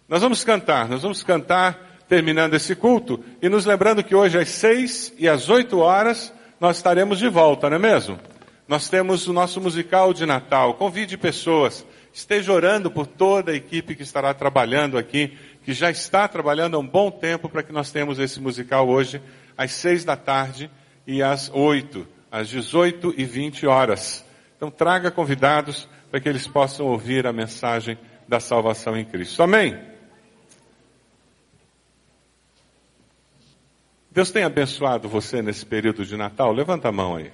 Nós 0.08 0.22
vamos 0.22 0.44
cantar, 0.44 0.88
nós 0.88 1.02
vamos 1.02 1.22
cantar 1.22 2.02
terminando 2.08 2.54
esse 2.54 2.74
culto 2.74 3.24
e 3.40 3.48
nos 3.48 3.64
lembrando 3.64 4.04
que 4.04 4.14
hoje 4.14 4.38
às 4.38 4.48
seis 4.48 5.12
e 5.18 5.28
às 5.28 5.48
oito 5.48 5.78
horas 5.78 6.32
nós 6.60 6.76
estaremos 6.76 7.18
de 7.18 7.28
volta, 7.28 7.68
não 7.68 7.76
é 7.76 7.80
mesmo? 7.80 8.18
Nós 8.68 8.88
temos 8.88 9.26
o 9.26 9.32
nosso 9.32 9.60
musical 9.60 10.12
de 10.12 10.24
Natal. 10.24 10.74
Convide 10.74 11.16
pessoas 11.16 11.84
esteja 12.14 12.52
orando 12.52 12.92
por 12.92 13.08
toda 13.08 13.50
a 13.50 13.56
equipe 13.56 13.96
que 13.96 14.04
estará 14.04 14.32
trabalhando 14.32 14.96
aqui, 14.96 15.36
que 15.64 15.72
já 15.72 15.90
está 15.90 16.28
trabalhando 16.28 16.76
há 16.76 16.78
um 16.78 16.86
bom 16.86 17.10
tempo 17.10 17.48
para 17.48 17.64
que 17.64 17.72
nós 17.72 17.90
tenhamos 17.90 18.20
esse 18.20 18.40
musical 18.40 18.88
hoje, 18.88 19.20
às 19.58 19.72
seis 19.72 20.04
da 20.04 20.16
tarde 20.16 20.70
e 21.04 21.20
às 21.20 21.50
oito, 21.52 22.06
às 22.30 22.48
18 22.48 23.14
e 23.16 23.24
20 23.24 23.66
horas. 23.66 24.24
Então 24.56 24.70
traga 24.70 25.10
convidados 25.10 25.88
para 26.08 26.20
que 26.20 26.28
eles 26.28 26.46
possam 26.46 26.86
ouvir 26.86 27.26
a 27.26 27.32
mensagem 27.32 27.98
da 28.28 28.38
salvação 28.38 28.96
em 28.96 29.04
Cristo. 29.04 29.42
Amém? 29.42 29.76
Deus 34.14 34.30
tem 34.30 34.44
abençoado 34.44 35.08
você 35.08 35.42
nesse 35.42 35.66
período 35.66 36.06
de 36.06 36.16
Natal? 36.16 36.52
Levanta 36.52 36.88
a 36.88 36.92
mão 36.92 37.16
aí. 37.16 37.32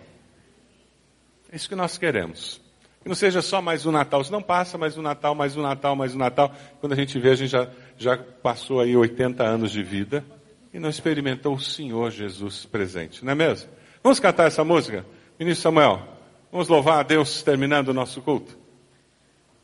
É 1.52 1.56
isso 1.56 1.68
que 1.68 1.74
nós 1.74 1.98
queremos. 1.98 2.58
Que 3.02 3.08
não 3.08 3.14
seja 3.14 3.42
só 3.42 3.60
mais 3.60 3.84
um 3.84 3.92
Natal. 3.92 4.24
Se 4.24 4.32
não 4.32 4.40
passa 4.40 4.78
mais 4.78 4.96
um 4.96 5.02
Natal, 5.02 5.34
mais 5.34 5.54
um 5.58 5.60
Natal, 5.60 5.94
mais 5.94 6.14
um 6.14 6.18
Natal. 6.18 6.50
Quando 6.80 6.94
a 6.94 6.96
gente 6.96 7.18
vê, 7.18 7.32
a 7.32 7.34
gente 7.34 7.50
já, 7.50 7.68
já 7.98 8.16
passou 8.16 8.80
aí 8.80 8.96
80 8.96 9.44
anos 9.44 9.70
de 9.70 9.82
vida 9.82 10.24
e 10.72 10.78
não 10.78 10.88
experimentou 10.88 11.54
o 11.54 11.60
Senhor 11.60 12.10
Jesus 12.10 12.64
presente, 12.64 13.22
não 13.26 13.32
é 13.32 13.34
mesmo? 13.34 13.68
Vamos 14.02 14.18
cantar 14.18 14.46
essa 14.46 14.64
música? 14.64 15.04
Ministro 15.38 15.64
Samuel, 15.64 16.00
vamos 16.50 16.68
louvar 16.68 17.00
a 17.00 17.02
Deus 17.02 17.42
terminando 17.42 17.88
o 17.88 17.94
nosso 17.94 18.22
culto? 18.22 18.56